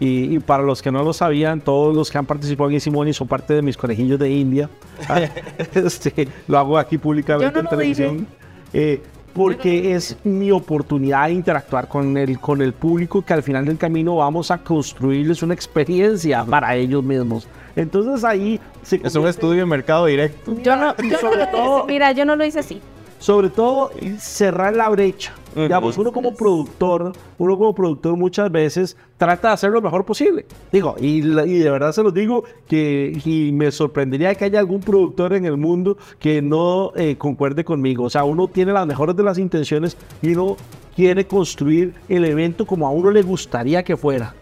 y, 0.00 0.34
y 0.34 0.38
para 0.40 0.62
los 0.62 0.82
que 0.82 0.90
no 0.90 1.02
lo 1.04 1.12
sabían, 1.12 1.60
todos 1.60 1.94
los 1.94 2.10
que 2.10 2.18
han 2.18 2.26
participado 2.26 2.70
en 2.70 2.80
Simoni 2.80 3.12
son 3.12 3.28
parte 3.28 3.54
de 3.54 3.62
mis 3.62 3.76
conejillos 3.76 4.18
de 4.18 4.30
India. 4.30 4.68
Este, 5.74 6.28
lo 6.48 6.58
hago 6.58 6.78
aquí 6.78 6.98
públicamente 6.98 7.52
no 7.52 7.60
en 7.60 7.66
televisión. 7.66 8.26
Eh, 8.72 9.00
porque 9.34 9.94
es 9.94 10.16
mi 10.24 10.50
oportunidad 10.52 11.26
de 11.26 11.32
interactuar 11.34 11.88
con 11.88 12.16
el, 12.16 12.38
con 12.38 12.62
el 12.62 12.72
público 12.72 13.22
que 13.22 13.32
al 13.34 13.42
final 13.42 13.64
del 13.66 13.76
camino 13.76 14.16
vamos 14.16 14.50
a 14.50 14.58
construirles 14.58 15.42
una 15.42 15.54
experiencia 15.54 16.44
para 16.44 16.74
ellos 16.76 17.02
mismos. 17.02 17.46
Entonces 17.76 18.22
ahí 18.24 18.60
se 18.82 19.00
Es 19.04 19.14
un 19.16 19.26
estudio 19.26 19.60
de 19.60 19.66
mercado 19.66 20.06
directo. 20.06 20.56
Yo 20.62 20.76
no, 20.76 20.96
yo 20.96 21.02
no 21.10 21.18
Sobre 21.18 21.36
lo 21.38 21.48
todo- 21.48 21.78
hice- 21.80 21.86
mira, 21.92 22.12
yo 22.12 22.24
no 22.24 22.36
lo 22.36 22.44
hice 22.44 22.60
así. 22.60 22.80
Sobre 23.24 23.48
todo 23.48 23.90
cerrar 24.18 24.76
la 24.76 24.90
brecha. 24.90 25.32
Ujú. 25.52 25.62
Digamos, 25.62 25.96
uno 25.96 26.12
como 26.12 26.34
productor, 26.34 27.12
uno 27.38 27.56
como 27.56 27.74
productor 27.74 28.18
muchas 28.18 28.52
veces 28.52 28.98
trata 29.16 29.48
de 29.48 29.54
hacer 29.54 29.70
lo 29.70 29.80
mejor 29.80 30.04
posible. 30.04 30.44
Digo, 30.70 30.94
y, 31.00 31.22
la- 31.22 31.46
y 31.46 31.54
de 31.58 31.70
verdad 31.70 31.92
se 31.92 32.02
los 32.02 32.12
digo 32.12 32.44
que 32.68 33.18
y 33.24 33.50
me 33.52 33.70
sorprendería 33.70 34.34
que 34.34 34.44
haya 34.44 34.58
algún 34.58 34.80
productor 34.80 35.32
en 35.32 35.46
el 35.46 35.56
mundo 35.56 35.96
que 36.18 36.42
no 36.42 36.92
eh, 36.96 37.16
concuerde 37.16 37.64
conmigo. 37.64 38.04
O 38.04 38.10
sea, 38.10 38.24
uno 38.24 38.46
tiene 38.46 38.74
las 38.74 38.86
mejores 38.86 39.16
de 39.16 39.22
las 39.22 39.38
intenciones 39.38 39.96
y 40.20 40.34
uno 40.34 40.58
quiere 40.94 41.26
construir 41.26 41.94
el 42.10 42.26
evento 42.26 42.66
como 42.66 42.86
a 42.86 42.90
uno 42.90 43.10
le 43.10 43.22
gustaría 43.22 43.82
que 43.82 43.96
fuera. 43.96 44.34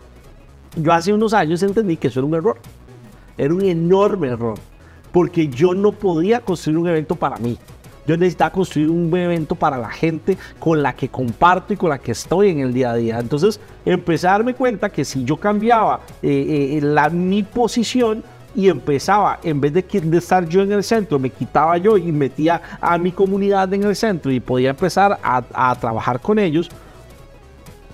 Yo 0.75 0.93
hace 0.93 1.13
unos 1.13 1.35
años 1.35 1.63
entendí 1.63 1.97
que 1.99 2.09
eso 2.09 2.19
era 2.19 2.27
un 2.27 2.35
error. 2.35 2.57
Era 3.39 3.55
un 3.55 3.63
enorme 3.65 4.27
error. 4.27 4.59
Porque 5.13 5.47
yo 5.47 5.73
no 5.73 5.93
podía 5.93 6.41
construir 6.41 6.79
un 6.79 6.89
evento 6.89 7.15
para 7.15 7.37
mí. 7.37 7.57
Yo 8.07 8.17
necesitaba 8.17 8.51
construir 8.51 8.91
un 8.91 9.17
evento 9.17 9.55
para 9.55 9.79
la 9.79 9.91
gente 9.91 10.37
con 10.59 10.83
la 10.83 10.95
que 10.95 11.09
comparto 11.09 11.73
y 11.73 11.77
con 11.77 11.91
la 11.91 11.99
que 11.99 12.13
estoy 12.13 12.51
en 12.51 12.61
el 12.61 12.73
día 12.73 12.91
a 12.91 12.97
día. 12.97 13.19
Entonces 13.19 13.61
empecé 13.85 14.27
a 14.27 14.33
darme 14.33 14.55
cuenta 14.55 14.91
que 14.91 15.05
si 15.05 15.25
yo 15.25 15.37
cambiaba 15.37 16.01
eh, 16.23 16.79
eh, 16.79 16.81
la, 16.83 17.09
mi 17.11 17.43
posición 17.43 18.25
y 18.55 18.69
empezaba, 18.69 19.39
en 19.43 19.61
vez 19.61 19.73
de, 19.73 19.83
de 19.83 20.19
estar 20.19 20.47
yo 20.47 20.63
en 20.63 20.73
el 20.73 20.85
centro, 20.85 21.19
me 21.19 21.31
quitaba 21.31 21.79
yo 21.79 21.97
y 21.97 22.13
metía 22.13 22.61
a 22.81 22.99
mi 22.99 23.13
comunidad 23.13 23.73
en 23.73 23.85
el 23.85 23.97
centro 23.97 24.31
y 24.31 24.41
podía 24.41 24.71
empezar 24.71 25.19
a, 25.23 25.43
a 25.55 25.75
trabajar 25.77 26.21
con 26.21 26.39
ellos, 26.39 26.69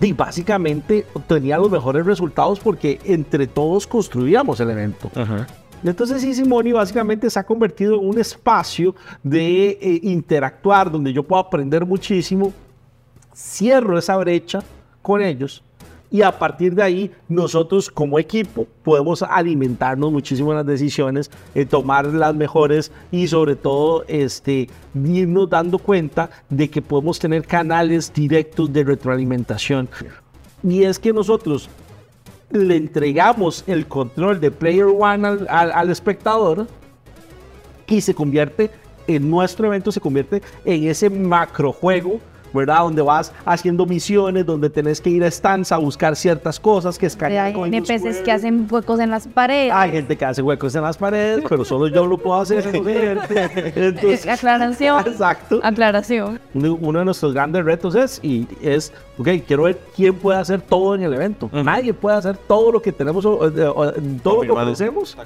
y 0.01 0.13
básicamente 0.13 1.07
tenía 1.27 1.59
los 1.59 1.71
mejores 1.71 2.07
resultados 2.07 2.61
porque 2.61 3.01
entre 3.05 3.47
todos 3.47 3.87
construíamos 3.87 4.61
el 4.61 4.71
evento. 4.71 5.11
Entonces 5.85 6.23
Easy 6.25 6.45
Money 6.45 6.73
básicamente 6.73 7.31
se 7.31 7.39
ha 7.39 7.45
convertido 7.45 7.95
en 7.95 8.09
un 8.09 8.19
espacio 8.19 8.95
de 9.23 9.71
eh, 9.81 10.01
interactuar 10.03 10.91
donde 10.91 11.13
yo 11.13 11.23
puedo 11.23 11.41
aprender 11.41 11.87
muchísimo, 11.87 12.53
cierro 13.35 13.99
esa 13.99 14.17
brecha 14.17 14.61
con 15.03 15.23
ellos 15.23 15.63
y 16.11 16.23
a 16.23 16.39
partir 16.39 16.75
de 16.75 16.83
ahí 16.83 17.11
nosotros 17.29 17.91
como 17.91 18.19
equipo 18.19 18.67
podemos 18.83 19.23
alimentarnos 19.23 20.11
muchísimo 20.11 20.51
en 20.53 20.59
las 20.59 20.67
decisiones, 20.67 21.31
eh, 21.55 21.67
tomar 21.67 22.07
las 22.07 22.35
mejores 22.35 22.91
y 23.11 23.29
sobre 23.29 23.57
todo 23.57 24.05
este, 24.09 24.69
irnos 24.95 25.51
dando 25.51 25.79
cuenta 25.79 26.31
de 26.49 26.69
que 26.69 26.81
podemos 26.81 27.19
tener 27.19 27.47
canales 27.47 28.13
directos 28.13 28.73
de 28.73 28.85
retroalimentación. 28.85 29.89
Y 30.63 30.85
es 30.85 30.99
que 30.99 31.13
nosotros 31.13 31.69
le 32.51 32.77
entregamos 32.77 33.65
el 33.67 33.87
control 33.87 34.41
de 34.41 34.51
Player 34.51 34.87
One 34.87 35.27
al, 35.27 35.47
al, 35.49 35.91
espectador 35.91 36.67
y 37.87 38.01
se 38.01 38.15
convierte 38.15 38.71
en 39.07 39.31
nuestro 39.31 39.67
evento, 39.67 39.93
se 39.93 40.01
convierte 40.01 40.43
en 40.65 40.89
ese 40.89 41.11
macro 41.11 41.73
juego 41.73 42.21
¿verdad? 42.53 42.81
Donde 42.81 43.03
vas 43.03 43.33
haciendo 43.45 43.87
misiones, 43.87 44.45
donde 44.47 44.71
tenés 44.71 45.01
que 45.01 45.11
ir 45.11 45.25
a 45.25 45.31
stands 45.31 45.73
a 45.73 45.77
buscar 45.79 46.17
ciertas 46.17 46.59
cosas 46.61 46.99
que 46.99 47.07
escanean 47.07 47.47
Hay 47.47 47.53
con 47.53 47.73
ellos 47.73 47.89
NPCs 47.91 48.19
que 48.19 48.33
hacen 48.33 48.67
huecos 48.71 49.01
en 49.01 49.11
las 49.11 49.27
paredes. 49.27 49.73
Hay 49.75 49.91
gente 49.91 50.17
que 50.17 50.25
hace 50.25 50.43
huecos 50.43 50.75
en 50.75 50.83
las 50.83 50.97
paredes, 50.97 51.45
pero 51.49 51.65
solo 51.65 51.89
yo 51.89 52.07
lo 52.07 52.19
puedo 52.19 52.41
hacer. 52.41 52.65
Entonces, 53.77 54.27
Aclaración. 54.27 55.07
exacto. 55.07 55.61
Aclaración. 55.63 56.41
Uno 56.55 56.99
de 57.01 57.05
nuestros 57.05 57.33
grandes 57.35 57.65
retos 57.65 57.95
es, 57.95 58.21
y 58.23 58.47
es, 58.63 58.93
ok, 59.19 59.29
quiero 59.47 59.65
ver 59.65 59.79
quién 59.95 60.15
puede 60.15 60.39
hacer 60.39 60.61
todo 60.61 60.95
en 60.95 61.03
el 61.03 61.15
evento. 61.15 61.51
Nadie 61.53 61.93
puede 61.95 62.17
hacer 62.17 62.37
todo 62.37 62.73
lo 62.73 62.81
que 62.83 62.93
tenemos, 62.93 63.25
o- 63.25 63.33
o- 63.39 63.43
o- 63.45 63.49
todo 63.53 63.55
lo 63.55 63.93
que 63.93 64.23
Confirmado. 64.23 64.61
ofrecemos. 64.73 65.17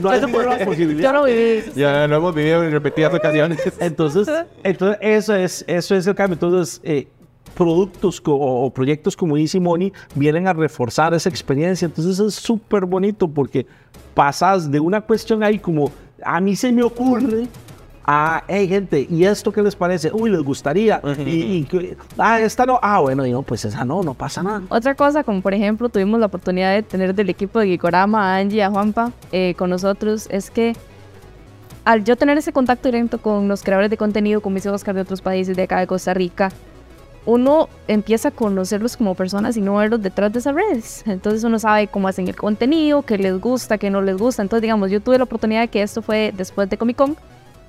No 0.00 0.10
hay 0.10 0.20
ninguna 0.20 0.58
posibilidad. 0.64 1.12
Yo 1.12 1.12
lo 1.12 1.24
viví. 1.24 1.62
Ya 1.74 2.06
lo 2.06 2.16
hemos 2.16 2.34
vivido 2.34 2.62
en 2.64 2.72
repetidas 2.72 3.12
ocasiones. 3.14 3.60
Entonces, 3.78 4.28
entonces 4.62 4.98
eso, 5.00 5.34
es, 5.34 5.64
eso 5.66 5.94
es 5.94 6.06
el 6.06 6.14
cambio. 6.14 6.34
Entonces, 6.34 6.53
eh, 6.84 7.08
productos 7.54 8.20
co- 8.20 8.34
o, 8.34 8.70
proyectos 8.70 9.16
como 9.16 9.36
Easy 9.36 9.60
Money 9.60 9.92
vienen 10.14 10.46
a 10.48 10.52
reforzar 10.52 11.14
esa 11.14 11.28
experiencia. 11.28 11.86
Entonces 11.86 12.18
es 12.18 12.34
súper 12.34 12.84
bonito 12.84 13.28
porque 13.28 13.66
pasas 14.14 14.70
de 14.70 14.80
una 14.80 15.00
cuestión 15.00 15.42
ahí 15.42 15.58
como, 15.58 15.90
a 16.24 16.40
mí 16.40 16.56
se 16.56 16.72
me 16.72 16.82
ocurre, 16.82 17.46
a, 18.06 18.42
hey 18.48 18.68
gente, 18.68 19.06
¿y 19.08 19.24
esto 19.24 19.50
qué 19.50 19.62
les 19.62 19.74
parece? 19.74 20.10
Uy, 20.12 20.28
les 20.30 20.42
gustaría. 20.42 21.00
y, 21.26 21.66
ah, 22.18 22.38
esta 22.40 22.66
no. 22.66 22.78
Ah, 22.82 23.00
bueno, 23.00 23.26
no, 23.26 23.40
pues 23.42 23.64
esa 23.64 23.82
no, 23.84 24.02
no 24.02 24.12
pasa 24.12 24.42
nada. 24.42 24.62
Otra 24.68 24.94
cosa, 24.94 25.24
como 25.24 25.40
por 25.40 25.54
ejemplo, 25.54 25.88
tuvimos 25.88 26.20
la 26.20 26.26
oportunidad 26.26 26.74
de 26.74 26.82
tener 26.82 27.14
del 27.14 27.30
equipo 27.30 27.60
de 27.60 27.66
Gikorama 27.68 28.34
a 28.34 28.36
Angie 28.38 28.58
y 28.58 28.60
a 28.60 28.70
Juanpa 28.70 29.10
eh, 29.32 29.54
con 29.56 29.70
nosotros, 29.70 30.26
es 30.30 30.50
que 30.50 30.74
al 31.84 32.04
yo 32.04 32.16
tener 32.16 32.38
ese 32.38 32.52
contacto 32.52 32.88
directo 32.88 33.20
con 33.20 33.48
los 33.48 33.62
creadores 33.62 33.90
de 33.90 33.96
contenido, 33.96 34.40
como 34.40 34.56
dice 34.56 34.70
Oscar 34.70 34.94
de 34.94 35.02
otros 35.02 35.20
países, 35.20 35.56
de 35.56 35.64
acá 35.64 35.80
de 35.80 35.86
Costa 35.86 36.14
Rica, 36.14 36.50
uno 37.26 37.68
empieza 37.88 38.28
a 38.28 38.30
conocerlos 38.30 38.96
como 38.96 39.14
personas 39.14 39.56
y 39.56 39.60
no 39.60 39.76
verlos 39.76 40.02
detrás 40.02 40.32
de 40.32 40.38
esas 40.38 40.54
redes. 40.54 41.04
Entonces 41.06 41.44
uno 41.44 41.58
sabe 41.58 41.86
cómo 41.86 42.08
hacen 42.08 42.28
el 42.28 42.36
contenido, 42.36 43.02
qué 43.02 43.16
les 43.18 43.40
gusta, 43.40 43.78
qué 43.78 43.90
no 43.90 44.02
les 44.02 44.16
gusta. 44.16 44.42
Entonces, 44.42 44.62
digamos, 44.62 44.90
yo 44.90 45.00
tuve 45.00 45.18
la 45.18 45.24
oportunidad 45.24 45.62
de 45.62 45.68
que 45.68 45.82
esto 45.82 46.02
fue 46.02 46.32
después 46.36 46.68
de 46.68 46.76
Comic 46.76 46.96
Con 46.96 47.16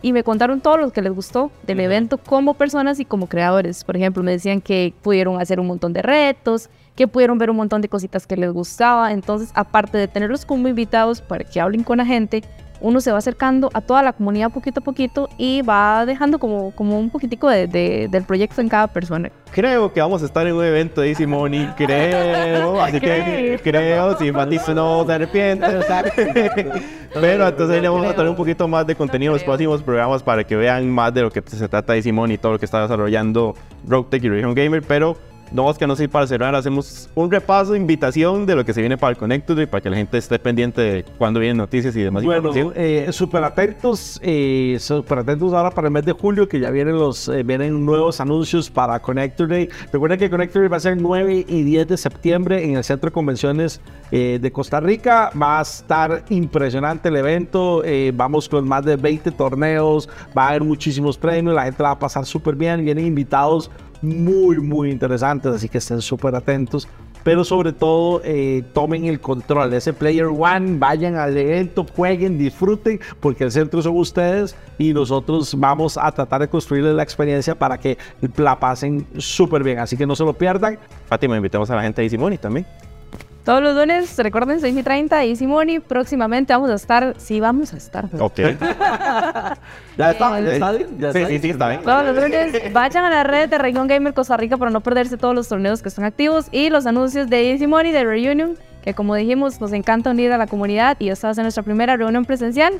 y 0.02 0.14
me 0.14 0.24
contaron 0.24 0.62
todo 0.62 0.78
lo 0.78 0.92
que 0.92 1.02
les 1.02 1.14
gustó 1.14 1.52
del 1.64 1.80
evento 1.80 2.18
como 2.18 2.54
personas 2.54 3.00
y 3.00 3.06
como 3.06 3.28
creadores. 3.28 3.84
Por 3.84 3.96
ejemplo, 3.96 4.24
me 4.24 4.32
decían 4.32 4.62
que 4.62 4.94
pudieron 5.02 5.42
hacer 5.42 5.60
un 5.60 5.68
montón 5.68 5.94
de 5.94 6.02
retos, 6.02 6.70
que 6.96 7.08
pudieron 7.08 7.38
ver 7.38 7.50
un 7.50 7.58
montón 7.58 7.82
de 7.82 7.90
cositas 7.90 8.26
que 8.26 8.38
les 8.38 8.52
gustaba. 8.52 9.12
Entonces, 9.12 9.52
aparte 9.54 9.98
de 9.98 10.08
tenerlos 10.08 10.46
como 10.46 10.68
invitados 10.68 11.22
para 11.22 11.44
que 11.44 11.60
hablen 11.60 11.84
con 11.84 11.98
la 11.98 12.06
gente, 12.06 12.44
uno 12.82 13.00
se 13.00 13.12
va 13.12 13.18
acercando 13.18 13.70
a 13.74 13.80
toda 13.82 14.04
la 14.04 14.12
comunidad 14.14 14.52
poquito 14.52 14.82
a 14.82 14.84
poquito 14.84 15.30
y 15.38 15.62
va 15.62 16.06
dejando 16.06 16.40
como, 16.40 16.72
como 16.72 17.00
un 17.00 17.10
poquitico 17.10 17.50
de- 17.50 17.68
de- 17.68 18.08
del 18.12 18.24
proyecto 18.24 18.60
en 18.62 18.68
cada 18.70 18.88
persona. 18.88 19.32
Creo 19.52 19.92
que 19.94 20.02
vamos 20.02 20.22
a 20.22 20.26
estar 20.26 20.46
en 20.46 20.54
un 20.56 20.64
evento 20.64 21.00
de 21.02 21.26
Money, 21.26 21.70
creo. 21.78 22.80
Así 22.82 23.00
que 23.00 23.60
creo, 23.64 24.18
si 24.18 24.30
Matisse 24.32 24.74
no 24.76 25.06
se 25.06 25.14
arrepiente. 25.14 25.66
Pero 27.14 27.48
entonces 27.48 27.82
le 27.82 27.88
vamos 27.88 28.08
a 28.08 28.14
traer 28.14 28.30
un 28.30 28.36
poquito 28.36 28.68
más 28.68 28.86
de 28.86 28.96
contenido 28.96 29.32
en 29.32 29.36
los 29.36 29.44
próximos 29.44 29.82
programas 29.82 30.22
para 30.22 30.44
que 30.44 30.56
vean 30.56 30.90
más 30.90 31.14
de 31.14 31.22
lo 31.22 31.32
que 31.32 31.42
se 31.46 31.68
trata 31.70 31.94
de 31.94 32.12
Money 32.14 32.36
y 32.36 32.38
todo 32.38 32.54
lo 32.54 32.60
que 32.60 32.66
está 32.66 32.82
desarrollando 32.82 33.56
Rogue 33.88 34.18
y 34.18 34.30
Region 34.30 34.54
Gamer. 34.54 34.82
Pero 34.86 35.16
no, 35.52 35.66
Oscar, 35.68 35.88
no 35.88 35.96
sé, 35.96 36.10
para 36.10 36.26
cerrar, 36.26 36.56
hacemos 36.56 37.10
un 37.14 37.32
repaso, 37.32 37.76
invitación 37.76 38.46
de 38.46 38.56
lo 38.56 38.66
que 38.66 38.74
se 38.74 38.82
viene 38.82 38.98
para 38.98 39.12
el 39.12 39.18
Connected 39.18 39.58
y 39.60 39.66
para 39.66 39.82
que 39.82 39.90
la 39.90 39.98
gente 39.98 40.18
esté 40.18 40.40
pendiente 40.40 40.82
de 40.82 41.06
cuando 41.18 41.40
vienen 41.40 41.58
noticias 41.58 41.96
y 41.96 42.02
demás 42.02 42.24
Bueno, 42.24 42.52
eh, 42.76 43.08
súper 43.12 43.44
atentos, 43.44 44.20
eh, 44.24 44.78
súper 44.80 45.20
atentos 45.20 45.54
ahora 45.54 45.70
para 45.70 45.88
el 45.88 45.94
mes 45.94 46.04
de 46.06 46.14
julio, 46.14 46.48
que 46.50 46.60
ya 46.60 46.72
vienen 46.72 46.96
los 46.96 47.28
eh, 47.30 47.44
vienen 47.44 47.86
nuevos 47.86 48.20
anuncios 48.20 48.70
para 48.70 49.00
Connector 49.00 49.48
Day. 49.48 49.70
Recuerden 49.94 50.18
que 50.18 50.30
Connector 50.30 50.64
Day 50.64 50.70
va 50.70 50.78
a 50.78 50.80
ser 50.80 50.98
9 50.98 51.46
y 51.48 51.64
10 51.64 51.88
de 51.88 51.98
septiembre 51.98 52.64
en 52.64 52.78
el 52.78 52.84
Centro 52.84 53.10
de 53.10 53.14
Convenciones 53.14 53.82
eh, 54.12 54.40
de 54.42 54.52
Costa 54.52 54.80
Rica. 54.80 55.32
Va 55.40 55.60
a 55.60 55.62
estar 55.62 56.24
impresionante 56.30 57.10
el 57.10 57.18
evento. 57.18 57.84
vamos 58.14 58.50
con 58.50 58.68
más 58.68 58.84
de 58.84 58.96
20 58.96 59.32
torneos, 59.32 60.10
va 60.38 60.46
a 60.46 60.50
haber 60.50 60.64
muchísimos 60.64 61.18
premios, 61.18 61.54
la 61.54 61.64
gente 61.64 61.84
la 61.84 61.90
va 61.90 61.96
a 61.96 62.00
pasar 62.00 62.26
súper 62.26 62.56
bien. 62.56 62.84
Vienen 62.84 63.06
invitados 63.06 63.70
muy, 64.06 64.60
muy 64.60 64.92
interesantes, 64.92 65.52
así 65.54 65.70
que 65.70 65.80
estén 65.80 66.02
súper 66.02 66.36
atentos 66.36 66.88
pero 67.26 67.44
sobre 67.44 67.74
todo 67.74 68.22
eh, 68.24 68.64
tomen 68.72 69.06
el 69.06 69.20
control 69.20 69.74
ese 69.74 69.94
Player 69.94 70.28
One, 70.28 70.78
vayan 70.78 71.16
al 71.16 71.36
evento, 71.36 71.84
jueguen, 71.96 72.38
disfruten, 72.38 73.00
porque 73.20 73.44
el 73.46 73.52
centro 73.52 73.82
son 73.82 73.98
ustedes 73.98 74.56
y 74.78 74.94
nosotros 74.94 75.60
vamos 75.60 75.98
a 75.98 76.12
tratar 76.12 76.42
de 76.42 76.48
construirles 76.48 76.94
la 76.94 77.02
experiencia 77.02 77.56
para 77.56 77.80
que 77.80 77.98
la 78.38 78.60
pasen 78.60 79.08
súper 79.18 79.64
bien, 79.64 79.80
así 79.80 79.98
que 79.98 80.06
no 80.06 80.16
se 80.16 80.24
lo 80.24 80.34
pierdan. 80.34 80.78
Fátima, 81.08 81.36
invitamos 81.36 81.68
a 81.72 81.76
la 81.76 81.82
gente 81.82 82.08
de 82.08 82.16
Money 82.16 82.38
también. 82.38 82.68
Todos 83.46 83.62
los 83.62 83.76
lunes, 83.76 84.18
recuerden, 84.18 84.60
6 84.60 84.76
y 84.76 84.82
30 84.82 85.24
y 85.26 85.36
Simoni. 85.36 85.80
Próximamente 85.80 86.52
vamos 86.52 86.72
a 86.72 86.74
estar, 86.74 87.14
sí, 87.18 87.40
vamos 87.40 87.74
a 87.74 87.78
estar. 87.78 88.06
Ok. 88.20 88.40
Ya 89.98 90.12
está, 90.12 90.42
ya 90.42 90.52
está 90.52 90.72
bien, 90.74 90.90
ya 91.00 91.14
Sí, 91.14 91.20
está 91.20 91.20
sí, 91.20 91.26
bien. 91.28 91.42
sí, 91.42 91.50
está 91.52 91.70
bien. 91.70 91.82
Todos 91.84 92.06
los 92.06 92.16
lunes, 92.24 92.74
vayan 92.74 93.06
a 93.06 93.10
la 93.10 93.24
red 93.24 93.48
de 93.48 93.58
Región 93.58 93.88
Gamer 93.88 94.14
Costa 94.14 94.36
Rica 94.36 94.58
para 94.58 94.70
no 94.70 94.82
perderse 94.82 95.16
todos 95.16 95.34
los 95.34 95.48
torneos 95.48 95.82
que 95.82 95.88
están 95.88 96.04
activos 96.04 96.48
y 96.52 96.70
los 96.70 96.86
anuncios 96.86 97.30
de 97.30 97.52
Easy 97.52 97.66
Money, 97.66 97.94
de 97.94 98.04
Reunion, 98.04 98.58
que 98.84 98.94
como 98.94 99.16
dijimos, 99.16 99.62
nos 99.62 99.72
encanta 99.72 100.10
unir 100.10 100.34
a 100.34 100.38
la 100.38 100.48
comunidad 100.48 100.98
y 101.00 101.10
esta 101.10 101.28
va 101.28 101.32
a 101.32 101.36
ser 101.36 101.44
nuestra 101.46 101.64
primera 101.64 101.96
reunión 101.96 102.26
presencial 102.26 102.74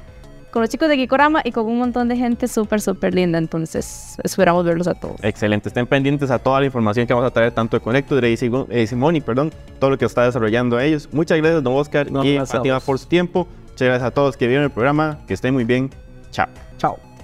con 0.56 0.62
los 0.62 0.70
chicos 0.70 0.88
de 0.88 0.96
Gikorama 0.96 1.42
y 1.44 1.52
con 1.52 1.66
un 1.66 1.78
montón 1.78 2.08
de 2.08 2.16
gente 2.16 2.48
súper, 2.48 2.80
súper 2.80 3.14
linda. 3.14 3.38
Entonces, 3.38 4.16
esperamos 4.24 4.64
verlos 4.64 4.88
a 4.88 4.94
todos. 4.94 5.22
Excelente, 5.22 5.68
estén 5.68 5.86
pendientes 5.86 6.32
a 6.32 6.40
toda 6.40 6.62
la 6.62 6.66
información 6.66 7.06
que 7.06 7.14
vamos 7.14 7.28
a 7.28 7.34
traer 7.34 7.52
tanto 7.52 7.76
de 7.76 7.84
Connected, 7.84 8.22
de 8.22 8.96
Money, 8.96 9.20
perdón, 9.20 9.52
todo 9.80 9.90
lo 9.90 9.98
que 9.98 10.06
está 10.06 10.24
desarrollando 10.24 10.80
ellos. 10.80 11.10
Muchas 11.12 11.40
gracias, 11.40 11.62
don 11.62 11.76
Oscar 11.76 12.10
No, 12.10 12.24
y 12.24 12.36
gracias 12.36 12.56
a 12.56 12.74
vos. 12.76 12.84
por 12.86 12.98
su 13.00 13.08
tiempo. 13.08 13.50
Muchas 13.72 13.86
gracias 13.86 14.08
a 14.08 14.12
todos 14.12 14.38
que 14.38 14.48
vieron 14.48 14.64
el 14.64 14.72
programa, 14.72 15.20
que 15.28 15.34
estén 15.34 15.54
muy 15.54 15.66
bien. 15.66 15.90
Chao. 16.32 16.48
Chao. 16.78 17.15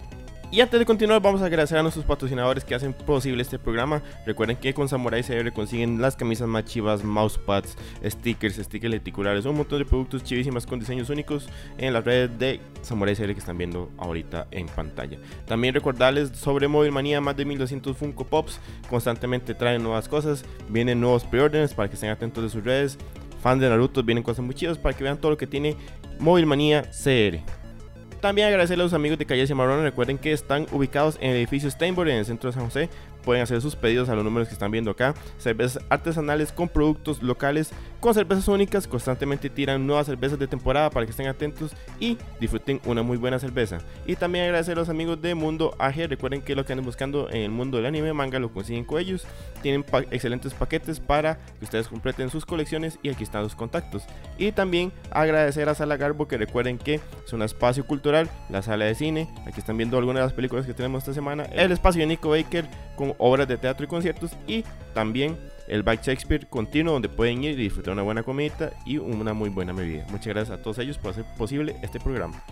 Y 0.53 0.59
antes 0.59 0.77
de 0.77 0.85
continuar, 0.85 1.21
vamos 1.21 1.41
a 1.41 1.45
agradecer 1.45 1.77
a 1.77 1.81
nuestros 1.81 2.03
patrocinadores 2.03 2.65
que 2.65 2.75
hacen 2.75 2.91
posible 2.91 3.41
este 3.41 3.57
programa. 3.57 4.03
Recuerden 4.25 4.57
que 4.57 4.73
con 4.73 4.89
Samurai 4.89 5.23
CR 5.23 5.53
consiguen 5.53 6.01
las 6.01 6.17
camisas 6.17 6.45
más 6.45 6.65
chivas, 6.65 7.05
mousepads, 7.05 7.77
stickers, 8.03 8.57
stickers 8.57 8.93
reticulares, 8.93 9.45
un 9.45 9.55
montón 9.55 9.79
de 9.79 9.85
productos 9.85 10.25
chivísimas 10.25 10.65
con 10.65 10.77
diseños 10.77 11.09
únicos 11.09 11.47
en 11.77 11.93
las 11.93 12.03
redes 12.03 12.37
de 12.37 12.59
Samurai 12.81 13.15
CR 13.15 13.27
que 13.27 13.39
están 13.39 13.57
viendo 13.57 13.91
ahorita 13.97 14.47
en 14.51 14.65
pantalla. 14.67 15.17
También 15.45 15.73
recordarles 15.73 16.31
sobre 16.31 16.67
Móvil 16.67 16.91
Manía, 16.91 17.21
más 17.21 17.37
de 17.37 17.45
1200 17.45 17.95
Funko 17.95 18.25
Pops, 18.25 18.59
constantemente 18.89 19.55
traen 19.55 19.81
nuevas 19.81 20.09
cosas, 20.09 20.43
vienen 20.67 20.99
nuevos 20.99 21.23
preórdenes 21.23 21.73
para 21.73 21.87
que 21.87 21.95
estén 21.95 22.09
atentos 22.09 22.43
de 22.43 22.49
sus 22.49 22.61
redes. 22.61 22.97
Fans 23.41 23.61
de 23.61 23.69
Naruto, 23.69 24.03
vienen 24.03 24.21
cosas 24.21 24.43
muy 24.43 24.53
chidas 24.53 24.77
para 24.77 24.97
que 24.97 25.03
vean 25.05 25.17
todo 25.17 25.31
lo 25.31 25.37
que 25.37 25.47
tiene 25.47 25.77
Móvil 26.19 26.45
Manía 26.45 26.83
CR. 26.91 27.60
También 28.21 28.47
agradecerle 28.47 28.83
a 28.83 28.85
los 28.85 28.93
amigos 28.93 29.17
de 29.17 29.25
Calle 29.25 29.47
Cimarrón. 29.47 29.81
Recuerden 29.81 30.19
que 30.19 30.31
están 30.31 30.67
ubicados 30.71 31.17
en 31.21 31.31
el 31.31 31.37
edificio 31.37 31.71
Steinborg 31.71 32.07
en 32.07 32.17
el 32.17 32.25
centro 32.25 32.51
de 32.51 32.53
San 32.53 32.65
José. 32.65 32.87
Pueden 33.25 33.41
hacer 33.41 33.59
sus 33.61 33.75
pedidos 33.75 34.09
a 34.09 34.15
los 34.15 34.23
números 34.23 34.47
que 34.47 34.53
están 34.53 34.69
viendo 34.69 34.91
acá. 34.91 35.15
Cervezas 35.39 35.83
artesanales 35.89 36.51
con 36.51 36.69
productos 36.69 37.23
locales, 37.23 37.71
con 38.01 38.13
cervezas 38.13 38.49
únicas. 38.49 38.87
Constantemente 38.87 39.49
tiran 39.49 39.87
nuevas 39.87 40.07
cervezas 40.07 40.37
de 40.37 40.47
temporada 40.47 40.89
para 40.89 41.05
que 41.05 41.11
estén 41.11 41.27
atentos 41.27 41.71
y 41.99 42.17
disfruten 42.41 42.81
una 42.85 43.03
muy 43.03 43.15
buena 43.15 43.39
cerveza. 43.39 43.77
Y 44.05 44.17
también 44.17 44.45
agradecer 44.45 44.77
a 44.77 44.81
los 44.81 44.89
amigos 44.89 45.21
de 45.21 45.33
Mundo 45.35 45.73
AG. 45.79 46.07
Recuerden 46.09 46.41
que 46.41 46.55
lo 46.55 46.65
que 46.65 46.73
andan 46.73 46.85
buscando 46.85 47.29
en 47.29 47.43
el 47.43 47.51
mundo 47.51 47.77
del 47.77 47.85
anime 47.85 48.11
manga 48.11 48.39
lo 48.39 48.51
consiguen 48.51 48.83
con 48.83 48.99
ellos. 48.99 49.25
Tienen 49.61 49.85
excelentes 50.09 50.53
paquetes 50.53 50.99
para 50.99 51.37
que 51.59 51.65
ustedes 51.65 51.87
completen 51.87 52.29
sus 52.29 52.45
colecciones 52.45 52.99
y 53.01 53.09
aquí 53.09 53.23
están 53.23 53.43
los 53.43 53.55
contactos. 53.55 54.03
Y 54.37 54.51
también 54.51 54.91
agradecer 55.11 55.69
a 55.69 55.75
Sala 55.75 55.95
Garbo 55.95 56.27
que 56.27 56.37
recuerden 56.37 56.77
que 56.79 56.95
es 57.25 57.33
un 57.33 57.43
espacio 57.43 57.85
cultural, 57.85 58.29
la 58.49 58.61
sala 58.63 58.85
de 58.85 58.95
cine, 58.95 59.29
aquí 59.45 59.59
están 59.59 59.77
viendo 59.77 59.97
algunas 59.97 60.21
de 60.21 60.25
las 60.25 60.33
películas 60.33 60.65
que 60.65 60.73
tenemos 60.73 61.03
esta 61.03 61.13
semana, 61.13 61.43
el 61.43 61.71
espacio 61.71 62.01
de 62.01 62.07
Nico 62.07 62.29
Baker 62.29 62.67
con 62.95 63.13
obras 63.19 63.47
de 63.47 63.57
teatro 63.57 63.85
y 63.85 63.87
conciertos 63.87 64.31
y 64.47 64.63
también 64.93 65.37
el 65.67 65.83
Back 65.83 66.01
Shakespeare 66.03 66.47
continuo 66.47 66.93
donde 66.93 67.09
pueden 67.09 67.43
ir 67.43 67.51
y 67.51 67.63
disfrutar 67.63 67.93
una 67.93 68.03
buena 68.03 68.23
comida 68.23 68.71
y 68.85 68.97
una 68.97 69.33
muy 69.33 69.49
buena 69.49 69.73
bebida. 69.73 70.05
Muchas 70.09 70.27
gracias 70.27 70.59
a 70.59 70.61
todos 70.61 70.79
ellos 70.79 70.97
por 70.97 71.11
hacer 71.11 71.25
posible 71.37 71.75
este 71.81 71.99
programa. 71.99 72.43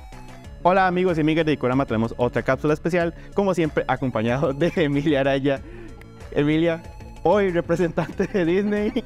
Hola 0.62 0.88
amigos 0.88 1.17
y 1.17 1.22
amigas 1.22 1.45
de 1.45 1.54
Icorama, 1.54 1.86
tenemos 1.86 2.13
otra 2.17 2.43
cápsula 2.43 2.74
especial, 2.74 3.13
como 3.34 3.54
siempre 3.54 3.86
acompañado 3.88 4.52
de 4.54 4.72
Emilia 4.76 5.22
Araya. 5.22 5.62
Emilia, 6.32 6.84
hoy 7.24 7.50
representante 7.52 8.28
de 8.28 8.45
Disney, 8.45 9.04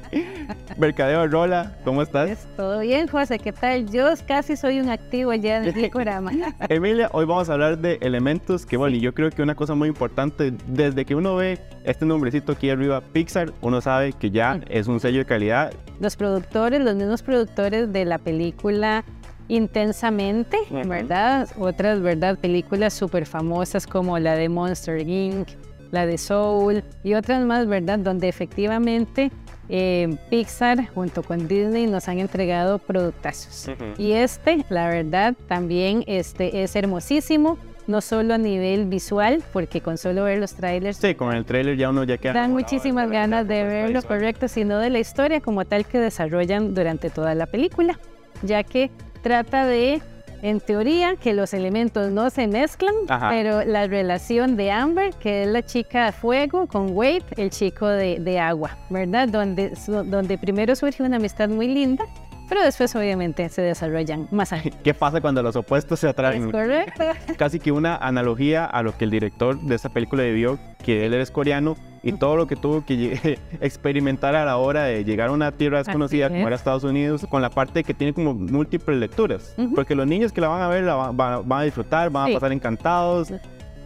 Mercadeo 0.76 1.28
Rola, 1.28 1.76
¿cómo 1.84 2.02
estás? 2.02 2.48
Todo 2.56 2.80
bien, 2.80 3.06
José, 3.06 3.38
¿qué 3.38 3.52
tal? 3.52 3.88
Yo 3.90 4.08
casi 4.26 4.56
soy 4.56 4.80
un 4.80 4.88
activo 4.88 5.32
ya 5.32 5.60
de 5.60 5.86
Icorama. 5.86 6.32
Emilia, 6.68 7.08
hoy 7.12 7.26
vamos 7.26 7.48
a 7.48 7.52
hablar 7.52 7.78
de 7.78 7.98
elementos 8.00 8.66
que, 8.66 8.76
bueno, 8.76 8.96
y 8.96 9.00
yo 9.00 9.14
creo 9.14 9.30
que 9.30 9.40
una 9.40 9.54
cosa 9.54 9.76
muy 9.76 9.88
importante, 9.88 10.52
desde 10.66 11.04
que 11.04 11.14
uno 11.14 11.36
ve 11.36 11.60
este 11.84 12.04
nombrecito 12.04 12.52
aquí 12.52 12.70
arriba, 12.70 13.00
Pixar, 13.00 13.52
uno 13.60 13.80
sabe 13.80 14.12
que 14.14 14.30
ya 14.30 14.60
es 14.68 14.88
un 14.88 14.98
sello 14.98 15.18
de 15.18 15.26
calidad. 15.26 15.72
Los 16.00 16.16
productores, 16.16 16.80
los 16.80 16.96
mismos 16.96 17.22
productores 17.22 17.92
de 17.92 18.04
la 18.04 18.18
película 18.18 19.04
intensamente, 19.46 20.56
¿verdad? 20.70 21.48
Otras, 21.56 22.00
¿verdad? 22.00 22.36
Películas 22.38 22.94
súper 22.94 23.26
famosas 23.26 23.86
como 23.86 24.18
la 24.18 24.34
de 24.34 24.48
Monster 24.48 25.06
Inc., 25.06 25.48
la 25.92 26.06
de 26.06 26.18
Soul 26.18 26.82
y 27.04 27.14
otras 27.14 27.44
más, 27.44 27.68
¿verdad? 27.68 28.00
Donde 28.00 28.28
efectivamente 28.28 29.30
eh, 29.68 30.16
Pixar 30.30 30.86
junto 30.88 31.22
con 31.22 31.48
Disney 31.48 31.86
nos 31.86 32.08
han 32.08 32.18
entregado 32.18 32.78
productazos. 32.78 33.70
Y 33.98 34.12
este, 34.12 34.64
la 34.68 34.88
verdad, 34.88 35.34
también 35.48 36.04
este, 36.06 36.62
es 36.62 36.76
hermosísimo. 36.76 37.58
No 37.86 38.00
solo 38.00 38.32
a 38.32 38.38
nivel 38.38 38.86
visual, 38.86 39.42
porque 39.52 39.82
con 39.82 39.98
solo 39.98 40.24
ver 40.24 40.38
los 40.38 40.54
trailers. 40.54 40.96
Sí, 40.96 41.14
con 41.14 41.34
el 41.34 41.44
trailer 41.44 41.76
ya 41.76 41.90
uno 41.90 42.04
ya 42.04 42.16
queda. 42.16 42.32
Dan 42.32 42.52
muchísimas 42.52 43.10
ganas 43.10 43.46
de 43.46 43.62
verlo, 43.62 44.02
correcto, 44.02 44.48
sino 44.48 44.78
de 44.78 44.88
la 44.88 45.00
historia 45.00 45.42
como 45.42 45.66
tal 45.66 45.84
que 45.84 45.98
desarrollan 45.98 46.72
durante 46.72 47.10
toda 47.10 47.34
la 47.34 47.44
película, 47.44 47.98
ya 48.42 48.62
que 48.62 48.90
trata 49.20 49.66
de, 49.66 50.00
en 50.44 50.60
teoría, 50.60 51.16
que 51.16 51.32
los 51.32 51.54
elementos 51.54 52.12
no 52.12 52.28
se 52.28 52.46
mezclan, 52.46 52.94
pero 53.30 53.64
la 53.64 53.86
relación 53.86 54.56
de 54.56 54.70
Amber, 54.70 55.14
que 55.14 55.44
es 55.44 55.48
la 55.48 55.64
chica 55.64 56.04
de 56.04 56.12
fuego, 56.12 56.66
con 56.66 56.90
Wade, 56.90 57.24
el 57.38 57.48
chico 57.48 57.88
de, 57.88 58.18
de 58.20 58.38
agua, 58.38 58.76
¿verdad? 58.90 59.26
Donde, 59.26 59.72
donde 59.86 60.36
primero 60.36 60.76
surge 60.76 61.02
una 61.02 61.16
amistad 61.16 61.48
muy 61.48 61.68
linda 61.68 62.04
pero 62.46 62.62
después 62.62 62.94
obviamente 62.94 63.48
se 63.48 63.62
desarrollan 63.62 64.28
más 64.30 64.52
allá. 64.52 64.70
¿Qué 64.84 64.92
pasa 64.92 65.22
cuando 65.22 65.42
los 65.42 65.56
opuestos 65.56 66.00
se 66.00 66.08
atraen? 66.08 66.44
Es 66.44 66.52
correcto. 66.52 67.04
Casi 67.38 67.58
que 67.58 67.72
una 67.72 67.96
analogía 67.96 68.66
a 68.66 68.82
lo 68.82 68.94
que 68.98 69.06
el 69.06 69.10
director 69.10 69.58
de 69.58 69.74
esta 69.74 69.88
película 69.88 70.24
vio, 70.24 70.58
que 70.84 71.06
él 71.06 71.14
es 71.14 71.30
coreano 71.30 71.74
y 72.04 72.12
todo 72.12 72.36
lo 72.36 72.46
que 72.46 72.54
tuvo 72.54 72.84
que 72.84 73.38
experimentar 73.60 74.36
a 74.36 74.44
la 74.44 74.58
hora 74.58 74.84
de 74.84 75.04
llegar 75.04 75.30
a 75.30 75.32
una 75.32 75.52
tierra 75.52 75.78
desconocida 75.78 76.28
como 76.28 76.46
era 76.46 76.54
Estados 76.54 76.84
Unidos, 76.84 77.26
con 77.28 77.40
la 77.40 77.50
parte 77.50 77.82
que 77.82 77.94
tiene 77.94 78.12
como 78.12 78.34
múltiples 78.34 78.98
lecturas. 78.98 79.54
Porque 79.74 79.94
los 79.94 80.06
niños 80.06 80.32
que 80.32 80.40
la 80.40 80.48
van 80.48 80.62
a 80.62 80.68
ver 80.68 80.84
la 80.84 80.94
van, 80.94 81.52
a 81.52 81.62
disfrutar, 81.62 82.10
van 82.10 82.30
a 82.30 82.34
pasar 82.34 82.52
encantados 82.52 83.32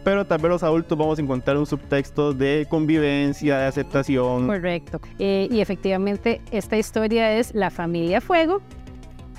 pero 0.03 0.25
tal 0.25 0.39
vez 0.39 0.49
los 0.49 0.63
adultos 0.63 0.97
vamos 0.97 1.19
a 1.19 1.21
encontrar 1.21 1.57
un 1.57 1.65
subtexto 1.65 2.33
de 2.33 2.65
convivencia, 2.69 3.57
de 3.57 3.65
aceptación. 3.65 4.47
Correcto. 4.47 5.01
Eh, 5.19 5.47
y 5.51 5.59
efectivamente, 5.59 6.41
esta 6.51 6.77
historia 6.77 7.37
es 7.37 7.53
la 7.53 7.69
familia 7.69 8.21
Fuego. 8.21 8.61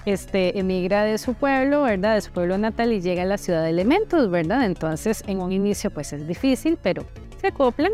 Este, 0.04 0.58
emigra 0.58 1.04
de 1.04 1.18
su 1.18 1.34
pueblo, 1.34 1.82
¿verdad? 1.82 2.14
De 2.14 2.20
su 2.20 2.32
pueblo 2.32 2.56
natal 2.56 2.92
y 2.92 3.00
llega 3.00 3.22
a 3.22 3.26
la 3.26 3.36
ciudad 3.36 3.64
de 3.64 3.70
Elementos, 3.70 4.30
¿verdad? 4.30 4.64
Entonces, 4.64 5.24
en 5.26 5.40
un 5.40 5.52
inicio, 5.52 5.90
pues 5.90 6.12
es 6.12 6.26
difícil, 6.26 6.78
pero 6.80 7.04
se 7.40 7.48
acoplan. 7.48 7.92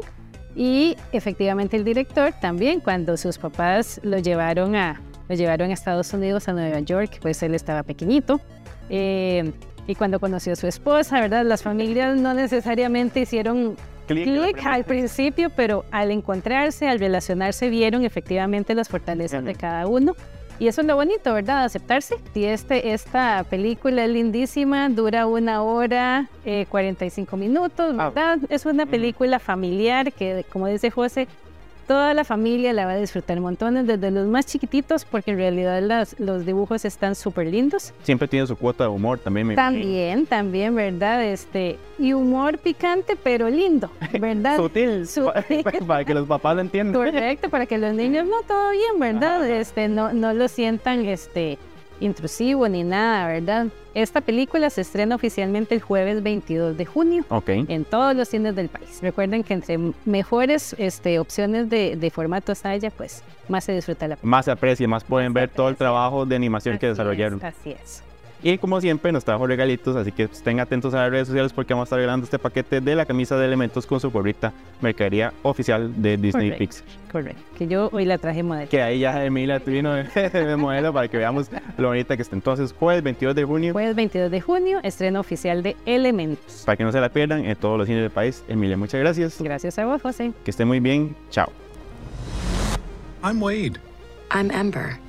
Y 0.56 0.96
efectivamente 1.12 1.76
el 1.76 1.84
director 1.84 2.32
también, 2.40 2.80
cuando 2.80 3.18
sus 3.18 3.36
papás 3.36 4.00
lo 4.02 4.18
llevaron 4.18 4.74
a, 4.74 5.02
lo 5.28 5.34
llevaron 5.34 5.70
a 5.70 5.74
Estados 5.74 6.12
Unidos, 6.14 6.48
a 6.48 6.54
Nueva 6.54 6.80
York, 6.80 7.18
pues 7.20 7.42
él 7.42 7.54
estaba 7.54 7.82
pequeñito. 7.82 8.40
Eh, 8.88 9.52
y 9.86 9.94
cuando 9.94 10.18
conoció 10.18 10.54
a 10.54 10.56
su 10.56 10.66
esposa, 10.66 11.20
¿verdad? 11.20 11.44
Las 11.44 11.62
familias 11.62 12.18
no 12.18 12.32
necesariamente 12.32 13.20
hicieron 13.20 13.76
clic 14.06 14.64
al 14.64 14.84
principio, 14.84 15.50
pero 15.50 15.84
al 15.90 16.10
encontrarse, 16.10 16.88
al 16.88 16.98
relacionarse, 16.98 17.68
vieron 17.68 18.04
efectivamente 18.04 18.74
las 18.74 18.88
fortalezas 18.88 19.44
de 19.44 19.54
cada 19.54 19.86
uno. 19.86 20.16
Y 20.58 20.68
eso 20.68 20.80
es 20.80 20.86
lo 20.86 20.96
bonito, 20.96 21.34
¿verdad? 21.34 21.64
Aceptarse. 21.64 22.16
Y 22.34 22.44
este, 22.44 22.92
esta 22.92 23.44
película 23.48 24.04
es 24.04 24.10
lindísima, 24.10 24.88
dura 24.88 25.26
una 25.26 25.62
hora, 25.62 26.28
eh, 26.44 26.66
45 26.68 27.36
minutos. 27.36 27.96
¿verdad? 27.96 28.38
Es 28.48 28.64
una 28.66 28.86
película 28.86 29.38
familiar 29.38 30.12
que, 30.12 30.44
como 30.50 30.66
dice 30.66 30.90
José, 30.90 31.28
toda 31.86 32.14
la 32.14 32.24
familia 32.24 32.72
la 32.72 32.86
va 32.86 32.92
a 32.92 32.96
disfrutar 32.96 33.40
montones, 33.40 33.86
desde 33.86 34.10
los 34.10 34.26
más 34.26 34.46
chiquititos, 34.46 35.04
porque 35.04 35.32
en 35.32 35.38
realidad 35.38 35.82
las, 35.82 36.18
los 36.18 36.44
dibujos 36.44 36.84
están 36.84 37.14
súper 37.14 37.46
lindos. 37.46 37.92
Siempre 38.02 38.28
tiene 38.28 38.46
su 38.46 38.56
cuota 38.56 38.84
de 38.84 38.90
humor 38.90 39.18
también. 39.18 39.54
también, 39.54 40.26
también, 40.26 40.74
¿verdad? 40.74 41.24
Este, 41.24 41.78
y 41.98 42.12
humor 42.12 42.58
picante, 42.58 43.16
pero 43.16 43.48
lindo, 43.48 43.90
¿verdad? 44.20 44.56
Sutil, 44.56 45.06
para 45.86 46.04
que 46.04 46.14
los 46.14 46.26
papás 46.26 46.56
lo 46.56 46.62
entiendan. 46.62 46.94
Correcto, 46.94 47.48
para 47.48 47.66
que 47.66 47.78
los 47.78 47.94
niños, 47.94 48.26
no, 48.26 48.42
todo 48.46 48.70
bien, 48.70 48.98
¿verdad? 48.98 49.48
Este, 49.48 49.88
no, 49.88 50.12
no 50.12 50.32
lo 50.34 50.48
sientan, 50.48 51.04
este, 51.06 51.58
intrusivo 52.00 52.68
ni 52.68 52.84
nada, 52.84 53.26
¿verdad? 53.26 53.66
Esta 53.94 54.20
película 54.20 54.68
se 54.70 54.82
estrena 54.82 55.14
oficialmente 55.14 55.74
el 55.74 55.80
jueves 55.80 56.22
22 56.22 56.76
de 56.76 56.84
junio 56.84 57.24
en 57.46 57.84
todos 57.84 58.14
los 58.14 58.28
cines 58.28 58.54
del 58.54 58.68
país. 58.68 58.98
Recuerden 59.00 59.42
que 59.42 59.54
entre 59.54 59.78
mejores 60.04 60.74
este, 60.78 61.18
opciones 61.18 61.70
de, 61.70 61.96
de 61.96 62.10
formatos 62.10 62.64
haya, 62.66 62.90
pues 62.90 63.22
más 63.48 63.64
se 63.64 63.72
disfruta 63.72 64.06
la 64.06 64.16
película. 64.16 64.30
Más 64.30 64.44
se 64.44 64.50
aprecia, 64.50 64.86
más 64.86 65.04
pueden 65.04 65.32
ver 65.32 65.48
todo 65.48 65.68
el 65.68 65.76
trabajo 65.76 66.26
de 66.26 66.36
animación 66.36 66.78
que 66.78 66.88
desarrollaron. 66.88 67.42
así 67.42 67.70
es. 67.70 68.02
Y 68.46 68.58
como 68.58 68.80
siempre 68.80 69.10
nos 69.10 69.24
trajo 69.24 69.44
regalitos, 69.44 69.96
así 69.96 70.12
que 70.12 70.22
estén 70.22 70.60
atentos 70.60 70.94
a 70.94 70.98
las 70.98 71.10
redes 71.10 71.26
sociales 71.26 71.52
porque 71.52 71.74
vamos 71.74 71.86
a 71.86 71.86
estar 71.86 71.98
regalando 71.98 72.22
este 72.22 72.38
paquete 72.38 72.80
de 72.80 72.94
la 72.94 73.04
camisa 73.04 73.36
de 73.36 73.44
elementos 73.44 73.84
con 73.86 73.98
su 73.98 74.08
gorrita 74.08 74.52
mercadería 74.80 75.32
oficial 75.42 76.00
de 76.00 76.16
Disney 76.16 76.52
Pixar. 76.52 76.84
Correcto, 77.10 77.42
que 77.58 77.66
yo 77.66 77.88
hoy 77.92 78.04
la 78.04 78.18
traje 78.18 78.44
modelo. 78.44 78.70
Que 78.70 78.80
ahí 78.80 79.00
ya 79.00 79.24
Emilia 79.24 79.58
vino 79.58 79.94
de 80.14 80.56
modelo 80.56 80.92
para 80.92 81.08
que 81.08 81.16
veamos 81.16 81.50
lo 81.76 81.88
bonita 81.88 82.14
que 82.14 82.22
está. 82.22 82.36
Entonces, 82.36 82.72
jueves 82.72 83.02
22 83.02 83.34
de 83.34 83.42
junio. 83.42 83.72
Jueves 83.72 83.96
22 83.96 84.30
de 84.30 84.40
junio, 84.40 84.78
estreno 84.84 85.18
oficial 85.18 85.64
de 85.64 85.74
Elementos. 85.84 86.62
Para 86.64 86.76
que 86.76 86.84
no 86.84 86.92
se 86.92 87.00
la 87.00 87.08
pierdan 87.08 87.44
en 87.44 87.56
todos 87.56 87.76
los 87.76 87.88
cines 87.88 88.02
del 88.02 88.12
país. 88.12 88.44
Emilia, 88.46 88.76
muchas 88.76 89.00
gracias. 89.00 89.42
Gracias 89.42 89.76
a 89.80 89.86
vos, 89.86 90.00
José. 90.00 90.30
Que 90.44 90.52
esté 90.52 90.64
muy 90.64 90.78
bien. 90.78 91.16
Chao. 91.30 91.50
I'm 93.24 93.42
Wade. 93.42 93.80
I'm 94.32 94.52
Ember. 94.52 95.00